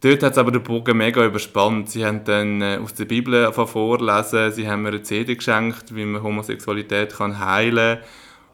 Dort 0.00 0.22
hat 0.22 0.32
es 0.32 0.38
aber 0.38 0.52
den 0.52 0.62
Bogen 0.62 0.96
mega 0.96 1.24
überspannt. 1.24 1.90
Sie 1.90 2.06
haben 2.06 2.22
dann 2.22 2.62
äh, 2.62 2.78
aus 2.80 2.94
der 2.94 3.06
Bibel 3.06 3.52
vorlesen, 3.52 4.52
sie 4.52 4.68
haben 4.68 4.82
mir 4.82 4.90
eine 4.90 5.02
CD 5.02 5.34
geschenkt, 5.34 5.92
wie 5.92 6.04
man 6.04 6.22
Homosexualität 6.22 7.14
kann 7.14 7.40
heilen 7.40 7.98
kann. 7.98 8.08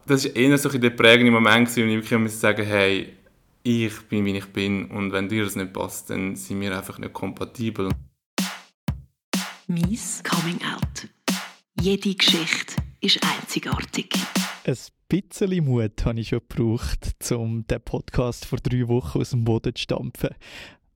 Das 0.07 0.25
war 0.25 0.35
eher 0.35 0.57
so 0.57 0.69
der 0.69 0.89
prägende 0.89 1.31
Moment, 1.31 1.75
wo 1.75 1.81
ich 1.81 2.09
wirklich 2.09 2.33
sagen 2.33 2.65
hey, 2.65 3.13
ich 3.61 4.01
bin, 4.09 4.25
wie 4.25 4.37
ich 4.37 4.45
bin 4.47 4.85
und 4.85 5.11
wenn 5.11 5.29
dir 5.29 5.43
das 5.43 5.55
nicht 5.55 5.73
passt, 5.73 6.09
dann 6.09 6.35
sind 6.35 6.61
wir 6.61 6.75
einfach 6.75 6.97
nicht 6.97 7.13
kompatibel. 7.13 7.89
Mies 9.67 10.23
Coming 10.23 10.59
Out. 10.63 11.07
Jede 11.79 12.15
Geschichte 12.15 12.75
ist 13.01 13.19
einzigartig. 13.23 14.15
Ein 14.63 14.77
bisschen 15.09 15.65
Mut 15.65 16.05
habe 16.05 16.19
ich 16.19 16.29
schon 16.29 16.41
gebraucht, 16.47 17.15
um 17.31 17.67
den 17.67 17.81
Podcast 17.81 18.45
vor 18.45 18.57
drei 18.57 18.87
Wochen 18.87 19.19
aus 19.19 19.29
dem 19.29 19.43
Boden 19.43 19.75
zu 19.75 19.83
stampfen 19.83 20.29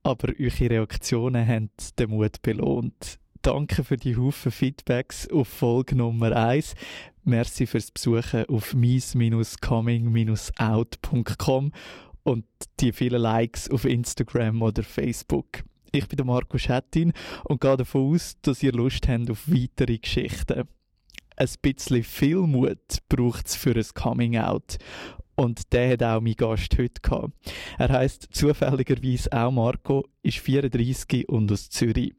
aber 0.04 0.34
eure 0.40 0.70
Reaktionen 0.70 1.48
haben 1.48 1.70
den 1.98 2.10
Mut 2.10 2.42
belohnt. 2.42 3.20
Danke 3.42 3.84
für 3.84 3.98
die 3.98 4.16
Haufen 4.18 4.52
Feedbacks 4.52 5.30
auf 5.30 5.48
Folge 5.48 5.96
Nummer 5.96 6.36
1. 6.36 6.76
Merci 7.24 7.68
fürs 7.68 7.92
Besuchen 7.92 8.46
auf 8.46 8.74
mies-coming-out.com 8.74 11.72
und 12.24 12.46
die 12.80 12.92
vielen 12.92 13.22
Likes 13.22 13.70
auf 13.70 13.86
Instagram 13.86 14.62
oder 14.62 14.84
Facebook. 14.84 15.64
Ich 15.92 16.08
bin 16.08 16.18
der 16.18 16.26
Marco 16.26 16.58
Schettin 16.58 17.14
und 17.46 17.62
gehe 17.62 17.78
davon 17.78 18.14
aus, 18.14 18.36
dass 18.42 18.62
ihr 18.62 18.74
Lust 18.74 19.08
habt 19.08 19.32
auf 19.32 19.48
weitere 19.48 19.98
Geschichten. 19.98 20.68
Ein 21.36 21.50
bisschen 21.62 22.04
viel 22.04 22.40
Mut 22.40 22.98
braucht 23.08 23.48
es 23.48 23.56
für 23.56 23.76
ein 23.76 23.86
Coming 23.94 24.38
Out. 24.38 24.78
Und 25.40 25.72
der 25.72 25.94
hat 25.94 26.04
auch 26.04 26.20
mein 26.20 26.34
Gast 26.34 26.78
heute 26.78 27.00
gehabt. 27.02 27.32
Er 27.78 27.88
heißt 27.88 28.28
zufälligerweise 28.32 29.32
auch 29.32 29.52
Marco, 29.52 30.06
ist 30.22 30.40
34 30.40 31.30
und 31.30 31.50
aus 31.50 31.70
Zürich. 31.70 32.14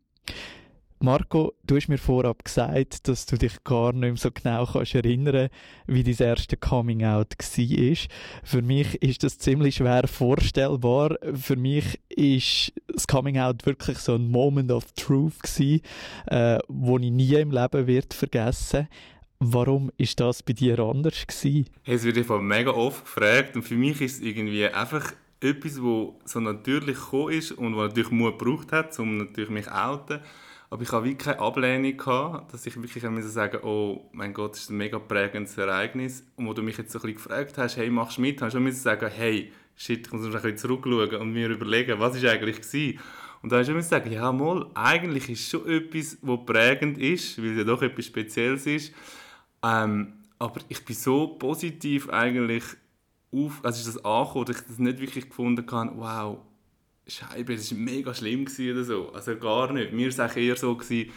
Marco, 1.01 1.53
du 1.63 1.77
hast 1.77 1.89
mir 1.89 1.99
vorab 1.99 2.43
gesagt, 2.47 3.09
dass 3.09 3.27
du 3.27 3.37
dich 3.37 3.63
gar 3.63 3.93
nicht 3.93 4.01
mehr 4.01 4.17
so 4.17 4.31
genau 4.31 4.65
kannst 4.65 4.95
erinnern 4.95 5.51
wie 5.87 6.03
dein 6.03 6.29
erste 6.29 6.57
Coming 6.57 7.05
Out 7.05 7.35
war. 7.39 7.97
Für 8.43 8.63
mich 8.63 9.03
ist 9.03 9.23
das 9.23 9.37
ziemlich 9.37 9.77
schwer 9.77 10.09
vorstellbar. 10.09 11.17
Für 11.35 11.57
mich 11.57 12.01
ist 12.09 12.73
das 12.89 13.07
Coming 13.07 13.39
Out 13.39 13.67
wirklich 13.67 13.99
so 13.99 14.15
ein 14.15 14.31
Moment 14.31 14.73
of 14.73 14.93
Truth 14.93 15.43
gewesen, 15.43 15.83
äh, 16.27 16.59
wo 16.69 16.97
ich 16.97 17.11
nie 17.11 17.35
im 17.35 17.51
Leben 17.51 17.87
wird 17.87 18.15
vergessen. 18.15 18.89
Warum 19.43 19.91
ist 19.97 20.21
das 20.21 20.43
bei 20.43 20.53
dir 20.53 20.79
anders 20.81 21.27
gewesen? 21.27 21.65
Hey, 21.83 21.95
es 21.95 22.05
wird 22.05 22.19
einfach 22.19 22.43
mega 22.43 22.73
oft 22.73 23.07
gefragt 23.07 23.57
und 23.57 23.63
für 23.63 23.75
mich 23.75 23.99
ist 24.03 24.17
es 24.17 24.21
irgendwie 24.21 24.67
einfach 24.67 25.15
etwas, 25.41 25.81
wo 25.81 26.21
so 26.27 26.41
natürlich 26.41 26.99
gekommen 26.99 27.33
ist 27.33 27.53
und 27.53 27.75
wo 27.75 27.81
natürlich 27.81 28.11
Mut 28.11 28.39
gebraucht 28.39 28.71
hat, 28.71 28.99
um 28.99 29.17
natürlich 29.17 29.49
mich 29.49 29.65
zu 29.65 29.75
outen. 29.75 30.21
Aber 30.69 30.83
ich 30.83 30.93
habe 30.93 31.07
wirklich 31.07 31.25
keine 31.25 31.41
Ablehnung 31.41 31.97
gehabt, 31.97 32.53
dass 32.53 32.67
ich 32.67 32.77
wirklich 32.77 33.03
sagen 33.33 33.61
oh 33.63 34.11
mein 34.13 34.35
Gott, 34.35 34.53
das 34.53 34.65
ist 34.65 34.71
ein 34.71 34.77
mega 34.77 34.99
prägendes 34.99 35.57
Ereignis. 35.57 36.23
Und 36.37 36.47
wo 36.47 36.53
du 36.53 36.63
mich 36.63 36.77
jetzt 36.77 36.93
so 36.93 36.99
ein 36.99 37.03
bisschen 37.03 37.17
gefragt 37.17 37.57
hast, 37.57 37.79
hey, 37.79 37.89
machst 37.89 38.19
du 38.19 38.21
mit, 38.21 38.43
habe 38.43 38.49
ich 38.49 38.53
schon 38.53 38.73
sagen, 38.73 39.11
hey, 39.11 39.53
shit, 39.75 40.07
ich 40.07 40.13
muss 40.13 40.23
ein 40.23 40.33
bisschen 40.33 40.59
zurückschauen 40.59 41.15
und 41.15 41.33
mir 41.33 41.49
überlegen, 41.49 41.99
was 41.99 42.15
ist 42.15 42.27
eigentlich 42.27 42.61
gewesen. 42.61 43.01
Und 43.43 43.51
dann 43.51 43.63
ich 43.63 43.69
schon 43.69 43.81
sagen, 43.81 44.13
ja 44.13 44.31
mal, 44.33 44.67
eigentlich 44.75 45.31
ist 45.31 45.41
es 45.41 45.49
schon 45.49 45.67
etwas, 45.67 46.19
was 46.21 46.45
prägend 46.45 46.99
ist, 46.99 47.43
weil 47.43 47.53
es 47.53 47.57
ja 47.57 47.65
doch 47.65 47.81
etwas 47.81 48.05
Spezielles 48.05 48.67
ist. 48.67 48.93
Ähm, 49.63 50.15
aber 50.39 50.61
ich 50.69 50.85
bin 50.85 50.97
so 50.97 51.29
positiv 51.29 52.09
eigentlich 52.09 52.65
auf, 53.33 53.61
also 53.63 53.79
ist 53.79 53.97
das 53.97 54.05
angekommen, 54.05 54.47
dass 54.47 54.61
ich 54.61 54.67
das 54.67 54.79
nicht 54.79 55.01
wirklich 55.01 55.29
gefunden 55.29 55.71
habe, 55.71 55.93
wow, 55.97 56.39
Scheibe, 57.07 57.57
das 57.57 57.71
war 57.73 57.79
mega 57.79 58.15
schlimm 58.15 58.47
oder 58.47 58.85
so. 58.85 59.13
Also 59.13 59.37
gar 59.37 59.73
nicht. 59.73 59.93
Mir 59.93 60.17
war 60.17 60.27
es 60.27 60.37
eher 60.37 60.57
so, 60.57 60.77
gewesen, 60.77 61.11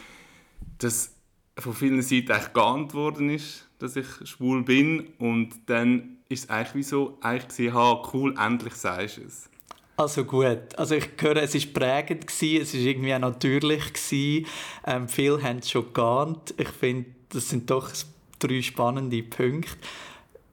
dass 0.80 1.16
von 1.58 1.74
vielen 1.74 2.02
Seiten 2.02 2.32
eigentlich 2.32 2.54
geahnt 2.54 2.94
worden 2.94 3.30
ist, 3.30 3.68
dass 3.80 3.96
ich 3.96 4.08
schwul 4.24 4.64
bin 4.64 5.14
und 5.20 5.54
dann 5.68 6.18
ist 6.30 6.46
es 6.46 6.50
eigentlich 6.50 6.76
wie 6.76 6.84
so, 6.84 7.18
eigentlich 7.22 7.48
gesehen, 7.50 7.74
ha, 7.74 8.04
cool, 8.14 8.34
endlich 8.40 8.74
sagst 8.74 9.18
du 9.18 9.22
es. 9.22 9.50
Also 9.96 10.26
gut, 10.26 10.76
also 10.76 10.96
ich 10.96 11.10
höre, 11.20 11.38
es 11.38 11.54
war 11.54 11.74
prägend, 11.74 12.26
gewesen, 12.26 12.62
es 12.64 12.74
war 12.74 12.82
irgendwie 12.82 13.14
auch 13.14 13.20
natürlich. 13.20 13.94
Gewesen. 13.94 14.48
Ähm, 14.88 15.08
viele 15.08 15.44
haben 15.44 15.60
es 15.60 15.70
schon 15.70 15.94
geahnt. 15.94 16.56
Ich 16.58 16.70
finde, 16.70 17.12
das 17.30 17.50
sind 17.50 17.70
doch 17.70 17.90
ein 17.90 18.13
drei 18.48 18.62
spannende 18.62 19.24
Punkte. 19.24 19.78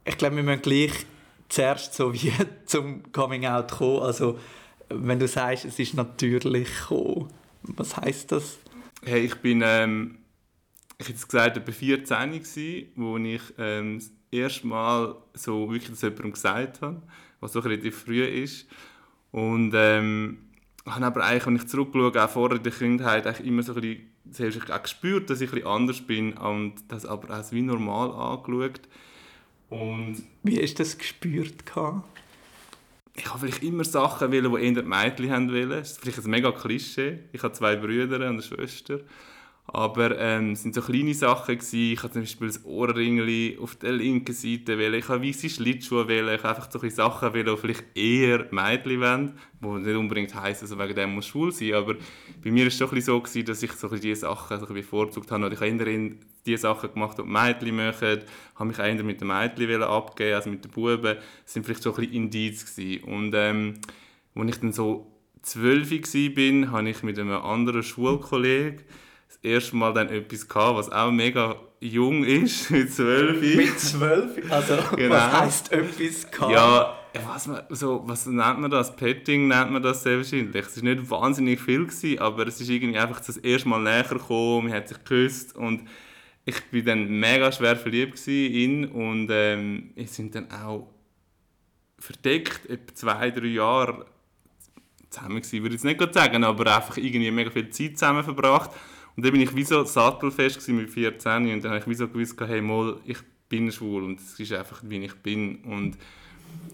Ich 0.04 0.16
glaube, 0.16 0.36
wir 0.36 0.42
müssen 0.42 0.62
gleich 0.62 0.92
zuerst 1.48 1.94
so 1.94 2.12
wie 2.12 2.32
zum 2.66 3.12
Coming 3.12 3.46
Out 3.46 3.72
kommen. 3.72 4.02
Also, 4.02 4.38
wenn 4.88 5.18
du 5.18 5.28
sagst, 5.28 5.64
es 5.64 5.78
ist 5.78 5.94
natürlich 5.94 6.68
gekommen, 6.68 7.28
was 7.62 7.96
heißt 7.96 8.32
das? 8.32 8.58
Hey, 9.04 9.20
ich 9.20 9.36
bin, 9.36 9.62
ähm, 9.64 10.18
ich 10.98 11.08
hätte 11.08 11.24
gesagt, 11.24 11.56
etwa 11.56 11.72
14 11.72 12.32
gewesen, 12.32 12.88
wo 12.96 13.16
ich 13.16 13.42
ähm, 13.58 13.98
das 13.98 14.10
erste 14.30 14.66
Mal 14.66 15.16
so 15.34 15.70
wirklich 15.70 15.90
das 15.90 16.02
jemandem 16.02 16.32
gesagt 16.32 16.82
habe, 16.82 17.02
was 17.40 17.52
so 17.52 17.60
relativ 17.60 18.02
früh 18.02 18.24
ist. 18.24 18.66
Und 19.30 19.72
ähm, 19.74 20.50
habe 20.86 21.06
aber 21.06 21.24
eigentlich, 21.24 21.46
wenn 21.46 21.56
ich 21.56 21.68
zurückschaue, 21.68 22.24
auch 22.24 22.30
vor 22.30 22.58
der 22.58 22.72
Kindheit, 22.72 23.26
eigentlich 23.26 23.46
immer 23.46 23.62
so 23.62 23.74
ein 23.74 23.80
bisschen 23.80 24.09
du 24.24 24.74
auch 24.74 24.82
gespürt, 24.82 25.30
dass 25.30 25.40
ich 25.40 25.52
ein 25.52 25.66
anders 25.66 26.00
bin 26.00 26.34
und 26.34 26.74
das 26.88 27.06
aber 27.06 27.38
auch 27.38 27.52
wie 27.52 27.62
normal 27.62 28.10
angeschaut. 28.10 28.80
Und 29.68 30.22
wie 30.42 30.60
hast 30.60 30.74
du 30.74 30.82
das 30.82 30.98
gespürt? 30.98 31.64
Ich 33.14 33.26
habe 33.26 33.38
vielleicht 33.38 33.62
immer 33.62 33.84
Sachen 33.84 34.32
wollen, 34.32 34.52
die 34.54 34.62
eher 34.62 34.82
Mädchen 34.82 35.30
haben 35.30 35.52
wollen. 35.52 35.70
Das 35.70 35.92
ist 35.92 36.00
vielleicht 36.00 36.18
ein 36.18 36.30
mega 36.30 36.52
Klischee. 36.52 37.20
Ich 37.32 37.42
habe 37.42 37.54
zwei 37.54 37.76
Brüder 37.76 38.16
und 38.16 38.22
eine 38.22 38.42
Schwester. 38.42 39.00
Aber 39.72 40.18
ähm, 40.18 40.52
es 40.52 40.64
waren 40.64 40.72
so 40.72 40.80
kleine 40.80 41.14
Sachen. 41.14 41.56
Gewesen. 41.56 41.92
Ich 41.92 42.02
hatte 42.02 42.14
zum 42.14 42.22
Beispiel 42.22 42.48
das 42.48 42.64
Ohrringli 42.64 43.56
auf 43.60 43.76
der 43.76 43.92
linken 43.92 44.34
Seite. 44.34 44.76
Wählen. 44.76 44.98
Ich 44.98 45.08
habe 45.08 45.24
weiße 45.24 45.48
Schlittschuhe. 45.48 46.08
Wählen. 46.08 46.34
Ich 46.34 46.44
einfach 46.44 46.68
so 46.68 46.88
Sachen, 46.88 47.32
wählen, 47.32 47.54
die 47.54 47.60
vielleicht 47.60 47.84
eher 47.96 48.46
Mädchen 48.50 49.00
wollen. 49.00 49.34
Die 49.84 49.90
nicht 49.90 49.96
unbedingt 49.96 50.34
heisst, 50.34 50.62
also 50.62 50.76
wegen 50.76 50.96
dem 50.96 51.14
muss 51.14 51.28
schwul 51.28 51.52
sein. 51.52 51.74
Aber 51.74 51.94
bei 52.42 52.50
mir 52.50 52.62
war 52.62 52.66
es 52.66 52.76
schon 52.76 53.00
so, 53.00 53.20
gewesen, 53.20 53.44
dass 53.44 53.62
ich 53.62 53.72
so 53.72 53.88
diese 53.88 54.22
Sachen 54.22 54.58
so 54.58 54.66
bevorzugt 54.66 55.30
habe. 55.30 55.46
Und 55.46 55.52
ich 55.52 55.60
habe 55.60 55.70
eher 55.70 56.10
die 56.46 56.56
Sachen 56.56 56.92
gemacht, 56.92 57.18
die 57.18 57.22
die 57.22 57.28
Mädchen 57.28 57.76
machen. 57.76 58.18
Ich 58.24 58.58
habe 58.58 58.68
mich 58.68 58.78
eher 58.78 59.04
mit 59.04 59.20
den 59.20 59.28
Mädchen 59.28 59.82
abgeben 59.84 60.34
als 60.34 60.46
mit 60.46 60.64
den 60.64 60.70
Buben. 60.72 61.16
Das 61.44 61.54
waren 61.54 61.64
vielleicht 61.64 61.82
so 61.84 61.94
ein 61.94 62.04
Indiz. 62.04 62.74
Gewesen. 62.74 63.04
Und 63.04 63.34
ähm, 63.36 63.74
als 64.34 64.48
ich 64.50 64.58
dann 64.58 64.72
so 64.72 65.06
zwölf 65.42 65.92
war, 65.92 66.72
habe 66.72 66.90
ich 66.90 67.02
mit 67.04 67.20
einem 67.20 67.30
anderen 67.30 67.84
Schulkollegen 67.84 68.82
das 69.30 69.38
erste 69.44 69.76
Mal 69.76 69.94
dann 69.94 70.08
etwas 70.08 70.48
gehabt, 70.48 70.76
was 70.76 70.90
auch 70.90 71.12
mega 71.12 71.54
jung 71.78 72.24
ist, 72.24 72.70
mit 72.70 72.92
zwölf. 72.92 73.40
Mit 73.40 73.78
zwölf? 73.78 74.50
Also, 74.50 74.76
genau. 74.96 75.14
was 75.14 75.32
heisst 75.32 75.72
etwas 75.72 76.30
gehabt? 76.30 76.52
Ja, 76.52 76.98
was, 77.26 77.46
man, 77.46 77.62
so, 77.68 78.02
was 78.06 78.26
nennt 78.26 78.60
man 78.60 78.70
das? 78.70 78.94
Petting 78.96 79.46
nennt 79.46 79.70
man 79.70 79.82
das 79.82 80.02
sehr 80.02 80.16
wahrscheinlich. 80.16 80.66
Es 80.66 80.76
war 80.76 80.94
nicht 80.94 81.10
wahnsinnig 81.10 81.60
viel, 81.60 81.86
gewesen, 81.86 82.18
aber 82.18 82.46
es 82.48 82.60
ist 82.60 82.68
irgendwie 82.68 82.98
einfach 82.98 83.20
das 83.20 83.36
erste 83.36 83.68
Mal 83.68 83.82
näher 83.82 84.02
gekommen, 84.02 84.66
man 84.66 84.74
hat 84.74 84.88
sich 84.88 84.98
geküsst 84.98 85.54
und 85.54 85.88
ich 86.44 86.56
war 86.72 86.80
dann 86.82 87.06
mega 87.08 87.52
schwer 87.52 87.76
verliebt 87.76 88.26
in 88.26 88.52
ihn 88.52 88.84
und 88.86 89.28
ähm, 89.30 89.90
wir 89.94 90.08
sind 90.08 90.34
dann 90.34 90.50
auch 90.50 90.88
verdeckt, 91.98 92.68
etwa 92.68 92.94
zwei, 92.94 93.30
drei 93.30 93.46
Jahre 93.46 94.06
zusammen 95.08 95.36
gewesen, 95.36 95.62
würde 95.62 95.76
ich 95.76 95.82
jetzt 95.82 96.00
nicht 96.00 96.14
sagen, 96.14 96.42
aber 96.42 96.76
einfach 96.76 96.96
irgendwie 96.96 97.30
mega 97.30 97.50
viel 97.50 97.70
Zeit 97.70 97.98
zusammen 97.98 98.24
verbracht 98.24 98.70
und 99.20 99.26
dann 99.26 99.32
bin 99.32 99.42
ich 99.42 99.54
wie 99.54 99.64
so 99.64 99.84
sattelfest 99.84 100.66
mit 100.70 100.88
14 100.88 101.52
und 101.52 101.62
dann 101.62 101.72
habe 101.72 101.80
ich 101.80 101.86
wie 101.86 101.94
so 101.94 102.08
gewusst, 102.08 102.40
hey, 102.40 102.62
mal, 102.62 102.96
ich 103.04 103.18
bin 103.50 103.70
schwul 103.70 104.02
und 104.02 104.18
es 104.18 104.40
ist 104.40 104.50
einfach, 104.50 104.82
wie 104.86 104.96
ich 105.04 105.14
bin. 105.16 105.56
Und 105.56 105.98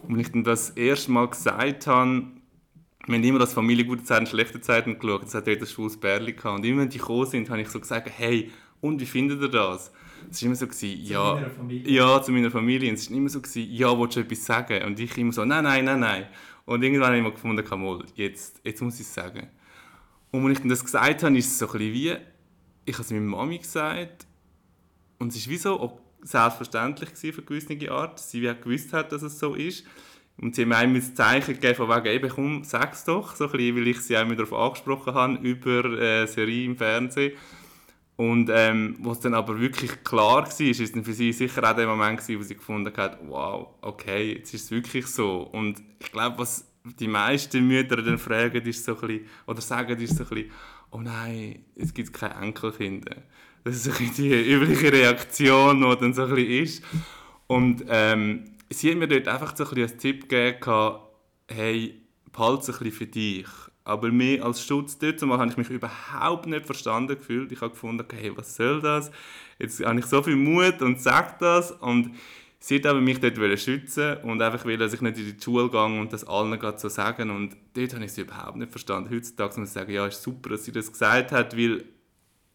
wenn 0.06 0.20
ich 0.20 0.30
dann 0.30 0.44
das 0.44 0.70
erste 0.70 1.10
Mal 1.10 1.26
gesagt 1.26 1.88
habe, 1.88 2.22
wir 3.04 3.16
haben 3.16 3.24
immer 3.24 3.40
das 3.40 3.52
Familie 3.52 3.84
gute 3.84 4.04
Zeiten, 4.04 4.28
schlechte 4.28 4.60
Zeiten 4.60 4.96
geschaut, 4.96 5.24
es 5.24 5.34
hat 5.34 5.48
dort 5.48 5.60
ein 5.60 5.66
schwules 5.66 5.96
Bärli 5.96 6.34
gehabt. 6.34 6.58
Und 6.58 6.64
immer 6.64 6.82
wenn 6.82 6.88
die 6.88 6.98
gekommen 6.98 7.26
sind, 7.26 7.50
habe 7.50 7.62
ich 7.62 7.68
so 7.68 7.80
gesagt, 7.80 8.12
hey, 8.16 8.52
und 8.80 9.00
wie 9.00 9.06
findet 9.06 9.42
ihr 9.42 9.48
das? 9.48 9.90
Es 10.30 10.40
war 10.40 10.46
immer 10.46 10.54
so, 10.54 10.68
gewesen, 10.68 11.02
ja, 11.02 11.50
zu 11.58 11.90
ja, 11.90 12.22
zu 12.22 12.30
meiner 12.30 12.52
Familie. 12.52 12.90
Und 12.90 12.94
es 12.94 13.10
war 13.10 13.16
immer 13.16 13.28
so, 13.28 13.40
gewesen, 13.40 13.72
ja, 13.72 13.98
willst 13.98 14.14
du 14.14 14.20
etwas 14.20 14.44
sagen? 14.44 14.84
Und 14.84 15.00
ich 15.00 15.18
immer 15.18 15.32
so, 15.32 15.44
nein, 15.44 15.64
nein, 15.64 15.84
nein, 15.84 15.98
nein. 15.98 16.26
Und 16.64 16.84
irgendwann 16.84 17.06
habe 17.08 17.16
ich 17.16 17.20
immer 17.22 17.32
gefunden, 17.32 18.04
jetzt, 18.14 18.60
jetzt 18.62 18.82
muss 18.82 19.00
ich 19.00 19.00
es 19.00 19.12
sagen. 19.12 19.48
Und 20.30 20.44
als 20.44 20.52
ich 20.52 20.58
dann 20.60 20.68
das 20.68 20.84
gesagt 20.84 21.24
habe, 21.24 21.36
ist 21.36 21.46
es 21.48 21.58
so 21.58 21.66
ein 21.66 21.72
bisschen 21.72 21.92
wie, 21.92 22.16
ich 22.86 22.94
habe 22.94 23.02
es 23.02 23.10
meiner 23.10 23.22
Mami 23.22 23.58
gesagt 23.58 24.26
und 25.18 25.34
es 25.34 25.46
war 25.46 25.52
wie 25.52 25.58
so 25.58 26.00
selbstverständlich 26.22 27.10
für 27.10 27.42
gewisse 27.42 27.92
Art, 27.92 28.18
sie 28.18 28.40
gewusst 28.40 28.92
hat, 28.92 29.12
dass 29.12 29.22
es 29.22 29.38
so 29.38 29.54
ist. 29.54 29.84
Und 30.38 30.54
sie 30.54 30.62
haben 30.62 30.92
mir 30.92 31.00
ein 31.00 31.14
Zeichen 31.14 31.54
gegeben, 31.54 31.74
von 31.74 31.88
wegen, 31.88 32.14
eben, 32.14 32.28
komm, 32.28 32.64
sag's 32.64 33.04
doch, 33.04 33.34
so 33.34 33.48
bisschen, 33.48 33.76
weil 33.76 33.88
ich 33.88 34.00
sie 34.00 34.18
auch 34.18 34.28
darauf 34.28 34.52
angesprochen 34.52 35.14
habe, 35.14 35.34
über 35.36 35.84
äh, 35.98 36.26
Serie 36.26 36.64
im 36.64 36.76
Fernsehen. 36.76 37.32
Und 38.16 38.50
ähm, 38.52 38.96
was 39.00 39.20
dann 39.20 39.34
aber 39.34 39.58
wirklich 39.60 40.02
klar 40.04 40.46
war, 40.46 40.60
ist 40.60 40.94
dann 40.94 41.04
für 41.04 41.12
sie 41.12 41.32
sicher 41.32 41.70
auch 41.70 41.76
der 41.76 41.86
Moment 41.86 42.18
gewesen, 42.20 42.38
wo 42.38 42.42
sie 42.42 42.54
gefunden 42.54 42.94
hat, 42.96 43.18
wow, 43.26 43.68
okay, 43.82 44.34
jetzt 44.34 44.52
ist 44.52 44.64
es 44.64 44.70
wirklich 44.70 45.06
so. 45.06 45.42
Und 45.42 45.82
ich 46.00 46.12
glaube, 46.12 46.38
was 46.38 46.66
die 46.98 47.08
meisten 47.08 47.66
Mütter 47.66 47.96
dann 47.96 48.18
fragen, 48.18 48.64
ist 48.66 48.84
so 48.84 48.94
ein 48.94 49.00
bisschen, 49.06 49.26
oder 49.46 49.60
sagen, 49.60 49.98
ist 50.00 50.16
so 50.16 50.24
ein 50.24 50.28
bisschen, 50.28 50.50
oh 50.90 51.00
nein, 51.00 51.64
es 51.76 51.92
gibt 51.92 52.12
keine 52.12 52.34
Enkelkinder. 52.34 53.16
Das 53.64 53.86
ist 53.86 54.18
die 54.18 54.28
übliche 54.28 54.92
Reaktion, 54.92 55.80
die 55.80 55.96
dann 55.96 56.14
so 56.14 56.22
ein 56.22 56.34
bisschen 56.34 56.62
ist. 56.62 56.84
Und 57.48 57.84
ähm, 57.88 58.44
sie 58.70 58.90
hat 58.90 58.98
mir 58.98 59.08
dort 59.08 59.28
einfach 59.28 59.56
so 59.56 59.64
ein 59.64 59.70
bisschen 59.70 59.82
als 59.82 59.96
Tipp 59.96 60.28
gegeben, 60.28 60.98
hey, 61.48 62.00
behalte 62.32 62.62
es 62.62 62.68
ein 62.68 62.84
bisschen 62.84 62.92
für 62.92 63.06
dich. 63.06 63.46
Aber 63.84 64.10
mehr 64.10 64.44
als 64.44 64.64
Schutz 64.64 64.98
dort 64.98 65.20
zumal 65.20 65.38
habe 65.38 65.50
ich 65.50 65.56
mich 65.56 65.70
überhaupt 65.70 66.46
nicht 66.46 66.66
verstanden 66.66 67.16
gefühlt. 67.16 67.52
Ich 67.52 67.60
habe 67.60 67.70
gefunden, 67.70 68.04
hey, 68.12 68.36
was 68.36 68.56
soll 68.56 68.80
das? 68.80 69.12
Jetzt 69.58 69.84
habe 69.84 69.98
ich 69.98 70.06
so 70.06 70.22
viel 70.22 70.36
Mut 70.36 70.82
und 70.82 71.00
sage 71.00 71.36
das. 71.38 71.70
Und 71.70 72.10
sie 72.58 72.76
hat 72.76 72.86
aber 72.86 73.00
mich 73.00 73.20
dort 73.20 73.36
schützen 73.58 74.16
und 74.18 74.40
einfach 74.42 74.64
will, 74.64 74.78
dass 74.78 74.92
ich 74.92 75.00
nicht 75.00 75.18
in 75.18 75.36
die 75.36 75.42
Schule 75.42 75.70
gehe 75.70 75.84
und 75.84 76.12
das 76.12 76.26
allen 76.26 76.58
gerade 76.58 76.78
so 76.78 76.88
sagen. 76.88 77.30
Und 77.30 77.56
dort 77.74 77.94
habe 77.94 78.04
ich 78.04 78.12
sie 78.12 78.22
überhaupt 78.22 78.56
nicht 78.56 78.70
verstanden. 78.70 79.10
Heutzutage 79.14 79.60
muss 79.60 79.68
ich 79.68 79.74
sagen, 79.74 79.92
ja, 79.92 80.06
ist 80.06 80.22
super, 80.22 80.50
dass 80.50 80.64
sie 80.64 80.72
das 80.72 80.90
gesagt 80.90 81.32
hat, 81.32 81.56
weil 81.56 81.84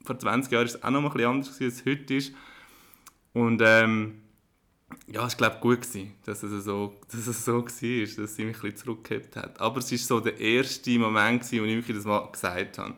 vor 0.03 0.17
20 0.17 0.51
Jahren 0.51 0.67
war 0.67 0.75
es 0.75 0.83
auch 0.83 0.89
noch 0.89 1.03
ein 1.03 1.11
bisschen 1.11 1.29
anders, 1.29 1.49
als 1.49 1.59
es 1.61 1.85
heute 1.85 2.15
ist. 2.15 2.33
Und 3.33 3.61
ähm, 3.63 4.21
ja, 5.07 5.25
es 5.25 5.39
war 5.39 5.49
glaube 5.49 5.57
gut, 5.61 5.81
gewesen, 5.81 6.13
dass 6.25 6.43
es 6.43 6.65
so, 6.65 6.99
dass 7.11 7.27
es 7.27 7.45
so 7.45 7.57
war, 7.57 7.63
dass 7.63 8.35
sie 8.35 8.45
mich 8.45 8.55
ein 8.57 8.61
bisschen 8.61 8.75
zurückgehabt 8.75 9.35
hat. 9.35 9.61
Aber 9.61 9.79
es 9.79 9.91
war 9.91 9.97
so 9.97 10.19
der 10.19 10.39
erste 10.39 10.97
Moment, 10.99 11.43
gewesen, 11.43 11.61
wo 11.61 11.65
ich 11.65 11.75
wirklich 11.75 11.97
das 11.97 12.05
mal 12.05 12.29
gesagt 12.31 12.77
habe. 12.77 12.95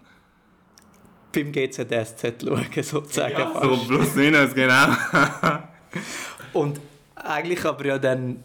Beim 1.33 1.51
GZSZ 1.51 2.43
schauen, 2.43 2.83
sozusagen. 2.83 3.33
Ja, 3.33 3.61
so 3.61 3.85
plus 3.85 4.15
minus, 4.15 4.53
genau. 4.53 4.95
Und 6.53 6.79
eigentlich 7.15 7.65
aber 7.65 7.85
ja 7.85 7.99
dann 7.99 8.43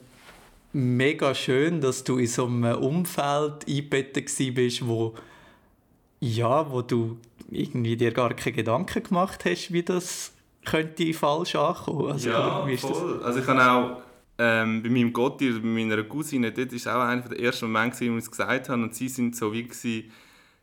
mega 0.72 1.34
schön, 1.34 1.80
dass 1.80 2.04
du 2.04 2.18
in 2.18 2.26
so 2.26 2.46
einem 2.46 2.76
Umfeld 2.78 3.66
eingebettet 3.66 4.30
bist, 4.54 4.86
wo 4.86 5.14
ja, 6.20 6.70
wo 6.70 6.82
du 6.82 7.18
irgendwie 7.50 7.96
dir 7.96 8.12
gar 8.12 8.34
keine 8.34 8.56
Gedanken 8.56 9.02
gemacht 9.02 9.44
hast, 9.44 9.72
wie 9.72 9.82
das 9.82 10.32
könnte 10.64 11.14
falsch 11.14 11.54
ankommen. 11.54 12.12
Also, 12.12 12.30
ja, 12.30 12.66
voll. 12.76 13.22
Also 13.22 13.40
ich 13.40 13.46
habe 13.46 13.70
auch 13.70 14.02
ähm, 14.38 14.82
bei 14.82 14.88
meinem 14.88 15.12
Gotti 15.12 15.50
oder 15.50 15.60
bei 15.60 15.68
meiner 15.68 16.02
Cousine, 16.04 16.52
dort 16.52 16.72
war 16.86 16.96
auch 16.96 17.08
einer 17.08 17.22
der 17.22 17.40
ersten 17.40 17.66
Momente, 17.66 18.10
wo 18.10 18.16
ich 18.16 18.24
es 18.24 18.30
gesagt 18.30 18.68
habe 18.68 18.82
und 18.82 18.94
sie 18.94 19.08
sind 19.08 19.36
so 19.36 19.52
wie 19.52 19.64
gewesen, 19.64 20.10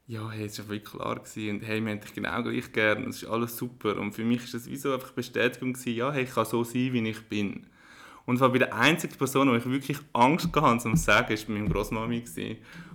ja, 0.07 0.29
hey, 0.29 0.45
es 0.45 0.59
war 0.59 0.69
wirklich 0.69 0.93
klar 0.93 1.15
gewesen, 1.15 1.55
und 1.55 1.61
hey, 1.61 1.83
wir 1.83 1.91
haben 1.91 1.99
dich 1.99 2.13
genau 2.13 2.43
gleich 2.43 2.71
gern, 2.71 3.09
es 3.09 3.23
ist 3.23 3.29
alles 3.29 3.57
super 3.57 3.97
und 3.97 4.13
für 4.13 4.23
mich 4.23 4.41
war 4.41 4.51
das 4.51 4.69
wie 4.69 4.77
so 4.77 4.93
einfach 4.93 5.11
Bestätigung 5.11 5.73
gewesen, 5.73 5.95
ja, 5.95 6.11
hey, 6.11 6.23
ich 6.23 6.33
kann 6.33 6.45
so 6.45 6.63
sein, 6.63 6.93
wie 6.93 7.09
ich 7.09 7.21
bin. 7.23 7.65
Und 8.25 8.39
war 8.39 8.49
bei 8.49 8.57
der 8.57 8.73
einzigen 8.73 9.15
Person, 9.17 9.51
die 9.51 9.57
ich 9.57 9.65
wirklich 9.65 9.97
Angst 10.13 10.49
hatte, 10.55 10.79
zu 10.79 10.95
sagen, 10.95 11.29
war 11.29 11.53
meine 11.55 11.69
Großmami. 11.69 12.23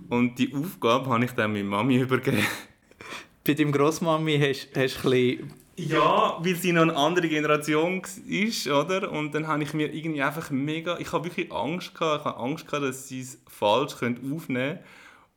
Und 0.09 0.37
die 0.37 0.53
Aufgabe 0.53 1.09
habe 1.09 1.23
ich 1.23 1.31
dann 1.31 1.53
meiner 1.53 1.69
Mami 1.69 1.97
übergeben. 1.97 2.45
Bei 3.43 3.53
deinem 3.53 3.71
Großmami 3.71 4.37
hast, 4.39 4.69
hast 4.75 5.03
du 5.03 5.07
ein 5.07 5.11
bisschen 5.11 5.53
ja, 5.77 6.37
weil 6.39 6.55
sie 6.55 6.73
noch 6.73 6.83
eine 6.83 6.95
andere 6.95 7.27
Generation 7.27 8.01
ist, 8.27 8.67
oder? 8.67 9.11
Und 9.11 9.33
dann 9.33 9.47
habe 9.47 9.63
ich 9.63 9.73
mir 9.73 9.91
irgendwie 9.91 10.21
einfach 10.21 10.51
mega... 10.51 10.99
Ich 10.99 11.11
habe 11.11 11.25
wirklich 11.25 11.51
Angst 11.51 11.95
gehabt. 11.95 12.19
Ich 12.19 12.25
habe 12.25 12.37
Angst 12.37 12.67
gehabt, 12.67 12.83
dass 12.83 13.07
sie 13.07 13.21
es 13.21 13.41
falsch 13.47 13.93
aufnehmen 13.93 14.39
können. 14.45 14.79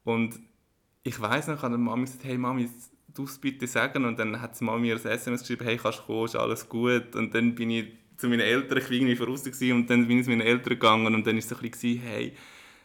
Und 0.02 0.40
ich 1.02 1.18
weiß 1.18 1.48
noch, 1.48 1.56
ich 1.56 1.62
habe 1.62 1.78
Mami 1.78 2.04
gesagt, 2.04 2.24
hey 2.24 2.36
Mami, 2.36 2.68
du 3.14 3.24
es 3.24 3.38
bitte 3.38 3.66
sagen. 3.66 4.04
Und 4.04 4.18
dann 4.18 4.40
hat 4.40 4.60
Mami 4.60 4.88
mir 4.88 4.96
ein 4.96 5.06
SMS 5.06 5.42
geschrieben, 5.42 5.64
hey, 5.64 5.78
kannst 5.78 6.00
du 6.00 6.02
kommen, 6.02 6.24
ist 6.24 6.36
alles 6.36 6.68
gut. 6.68 7.14
Und 7.14 7.34
dann 7.34 7.54
bin 7.54 7.70
ich 7.70 7.86
zu 8.24 8.30
meinen 8.30 8.40
Eltern, 8.40 8.78
ich 8.78 8.84
war 8.84 8.92
irgendwie 8.92 9.16
voraus 9.16 9.46
und 9.46 9.90
dann 9.90 10.08
bin 10.08 10.18
ich 10.18 10.24
zu 10.24 10.30
meinen 10.30 10.40
Eltern 10.40 10.70
gegangen 10.70 11.14
und 11.14 11.26
dann 11.26 11.34
war 11.34 11.38
es 11.38 11.48
so 11.48 11.56
ein 11.56 11.70
bisschen, 11.70 12.00
hey, 12.00 12.32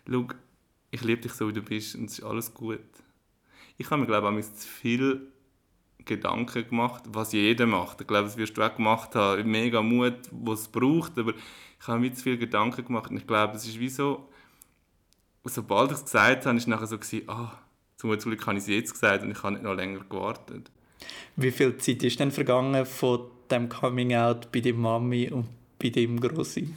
schau, 0.10 0.28
ich 0.92 1.02
liebe 1.02 1.22
dich 1.22 1.32
so, 1.32 1.48
wie 1.48 1.54
du 1.54 1.62
bist 1.62 1.96
und 1.96 2.06
es 2.06 2.20
ist 2.20 2.26
alles 2.26 2.54
gut. 2.54 2.80
Ich 3.78 3.90
habe 3.90 4.02
mir, 4.02 4.08
glaube 4.08 4.38
ich, 4.38 4.54
zu 4.54 4.68
viel 4.68 5.32
Gedanken 6.04 6.68
gemacht, 6.68 7.04
was 7.08 7.32
jeder 7.32 7.66
macht. 7.68 8.02
Ich 8.02 8.08
glaube, 8.08 8.26
das 8.26 8.36
wirst 8.36 8.58
du 8.58 8.62
auch 8.62 8.76
gemacht 8.76 9.16
haben. 9.16 9.50
Mega 9.50 9.82
Mut, 9.82 10.18
was 10.32 10.62
es 10.62 10.68
braucht, 10.68 11.18
aber 11.18 11.34
ich 11.80 11.88
habe 11.88 12.00
mir 12.00 12.14
zu 12.14 12.24
viel 12.24 12.38
Gedanken 12.38 12.84
gemacht 12.84 13.10
und 13.10 13.18
ich 13.18 13.28
glaube, 13.28 13.56
es 13.56 13.66
ist 13.66 13.80
wie 13.80 13.90
so, 13.90 14.28
sobald 15.46 15.92
ich 15.92 15.98
es 15.98 16.04
gesagt 16.04 16.46
habe, 16.46 16.58
ist 16.58 16.68
nachher 16.68 16.88
so 16.88 16.98
gewesen, 16.98 17.30
ah, 17.30 17.58
zum 17.96 18.12
Glück 18.18 18.46
habe 18.46 18.58
ich 18.58 18.64
es 18.64 18.68
jetzt 18.68 18.92
gesagt 18.92 19.24
und 19.24 19.32
ich 19.32 19.42
habe 19.42 19.54
nicht 19.54 19.64
noch 19.64 19.74
länger 19.74 20.02
gewartet. 20.02 20.70
Wie 21.38 21.52
viel 21.52 21.78
Zeit 21.78 22.04
ist 22.04 22.20
denn 22.20 22.32
vergangen 22.32 22.86
von 22.86 23.39
dem 23.52 23.70
Coming 23.70 24.16
Out 24.16 24.52
bei 24.52 24.60
deiner 24.60 24.78
Mami 24.78 25.30
und 25.32 25.48
bei 25.78 25.90
deinem 25.90 26.20
Grossi? 26.20 26.74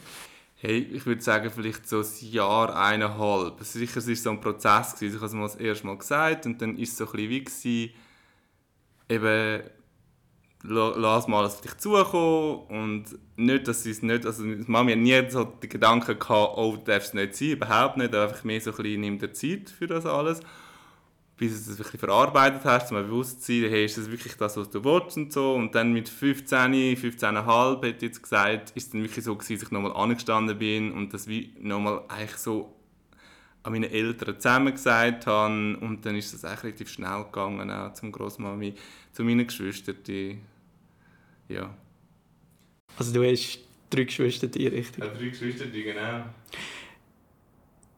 Hey, 0.55 0.77
ich 0.77 1.05
würde 1.05 1.21
sagen, 1.21 1.51
vielleicht 1.53 1.89
so 1.89 1.99
ein 1.99 2.31
Jahr, 2.31 2.75
eineinhalb. 2.75 3.61
Sicher, 3.61 3.97
es 3.97 4.07
war 4.07 4.15
so 4.15 4.29
ein 4.29 4.39
Prozess. 4.39 5.01
Ich 5.01 5.13
habe 5.13 5.25
es 5.25 5.33
mal 5.33 5.43
das 5.43 5.55
erste 5.57 5.87
Mal 5.87 5.97
gesagt 5.97 6.45
und 6.45 6.61
dann 6.61 6.77
war 6.77 6.83
es 6.83 6.97
so 6.97 7.05
ein 7.05 7.29
bisschen 7.29 7.63
wie, 7.63 7.93
eben, 9.09 9.63
lass 10.63 11.27
mal 11.27 11.45
auf 11.45 11.59
dich 11.59 11.77
zukommen 11.77 12.61
und 12.69 13.05
nicht, 13.35 13.67
dass 13.67 13.83
sie 13.83 13.91
es 13.91 14.01
nicht, 14.01 14.25
also 14.25 14.43
Mami 14.43 14.93
hat 14.93 14.99
nie 14.99 15.29
so 15.29 15.43
den 15.43 15.69
Gedanken 15.69 16.17
gehabt, 16.17 16.53
oh, 16.57 16.77
du 16.77 16.83
darfst 16.85 17.09
es 17.09 17.13
nicht 17.13 17.35
sein, 17.35 17.49
überhaupt 17.49 17.97
nicht, 17.97 18.15
einfach 18.15 18.43
mehr 18.45 18.61
so 18.61 18.71
ein 18.71 18.77
bisschen, 18.77 19.01
nimm 19.01 19.19
dir 19.19 19.33
Zeit 19.33 19.69
für 19.69 19.87
das 19.87 20.05
alles 20.05 20.39
bis 21.49 21.65
du 21.65 21.71
es 21.71 21.79
wirklich 21.79 21.99
verarbeitet 21.99 22.61
hast, 22.63 22.91
um 22.91 22.97
bewusst 22.97 23.43
zu 23.43 23.51
sein, 23.51 23.69
hey, 23.69 23.85
ist 23.85 23.97
das 23.97 24.09
wirklich 24.09 24.35
das, 24.35 24.57
was 24.57 24.69
du 24.69 24.83
willst 24.83 25.17
und 25.17 25.33
so. 25.33 25.55
Und 25.55 25.75
dann 25.75 25.93
mit 25.93 26.09
15, 26.09 26.73
15,5 26.95 27.85
hätte 27.85 27.97
ich 27.97 28.01
jetzt 28.01 28.23
gesagt, 28.23 28.71
ist 28.71 28.85
es 28.85 28.89
dann 28.91 29.01
wirklich 29.01 29.23
so 29.23 29.35
gewesen, 29.35 29.53
dass 29.55 29.63
ich 29.63 29.71
nochmal 29.71 29.93
angestanden 29.93 30.57
bin 30.57 30.91
und 30.91 31.13
das 31.13 31.27
wie 31.27 31.53
nochmal 31.59 32.01
eigentlich 32.07 32.37
so 32.37 32.75
an 33.63 33.73
meine 33.73 33.89
Eltern 33.89 34.39
zusammen 34.39 34.73
gesagt 34.73 35.27
habe. 35.27 35.77
Und 35.77 36.05
dann 36.05 36.15
ist 36.15 36.33
das 36.33 36.45
eigentlich 36.45 36.63
relativ 36.63 36.89
schnell 36.89 37.23
gegangen, 37.23 37.69
auch 37.71 37.93
zum 37.93 38.11
Großmami, 38.11 38.75
zu 39.11 39.23
meinen 39.23 39.47
Geschwistern, 39.47 39.97
die, 40.07 40.39
ja. 41.49 41.75
Also 42.97 43.13
du 43.13 43.23
hast 43.29 43.59
drei 43.89 44.03
Geschwister, 44.03 44.47
die 44.47 44.67
richtig? 44.67 45.03
Ja, 45.03 45.09
drei 45.09 45.27
Geschwister, 45.27 45.65
die 45.65 45.83
genau. 45.83 46.25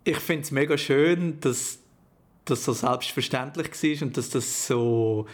Ich 0.03 0.17
finde 0.17 0.43
es 0.43 0.51
mega 0.51 0.77
schön, 0.77 1.39
dass 1.39 1.79
das 2.45 2.63
so 2.63 2.73
selbstverständlich 2.73 3.71
war 3.71 4.07
und 4.07 4.17
dass 4.17 4.29
das 4.29 4.67
so 4.67 5.25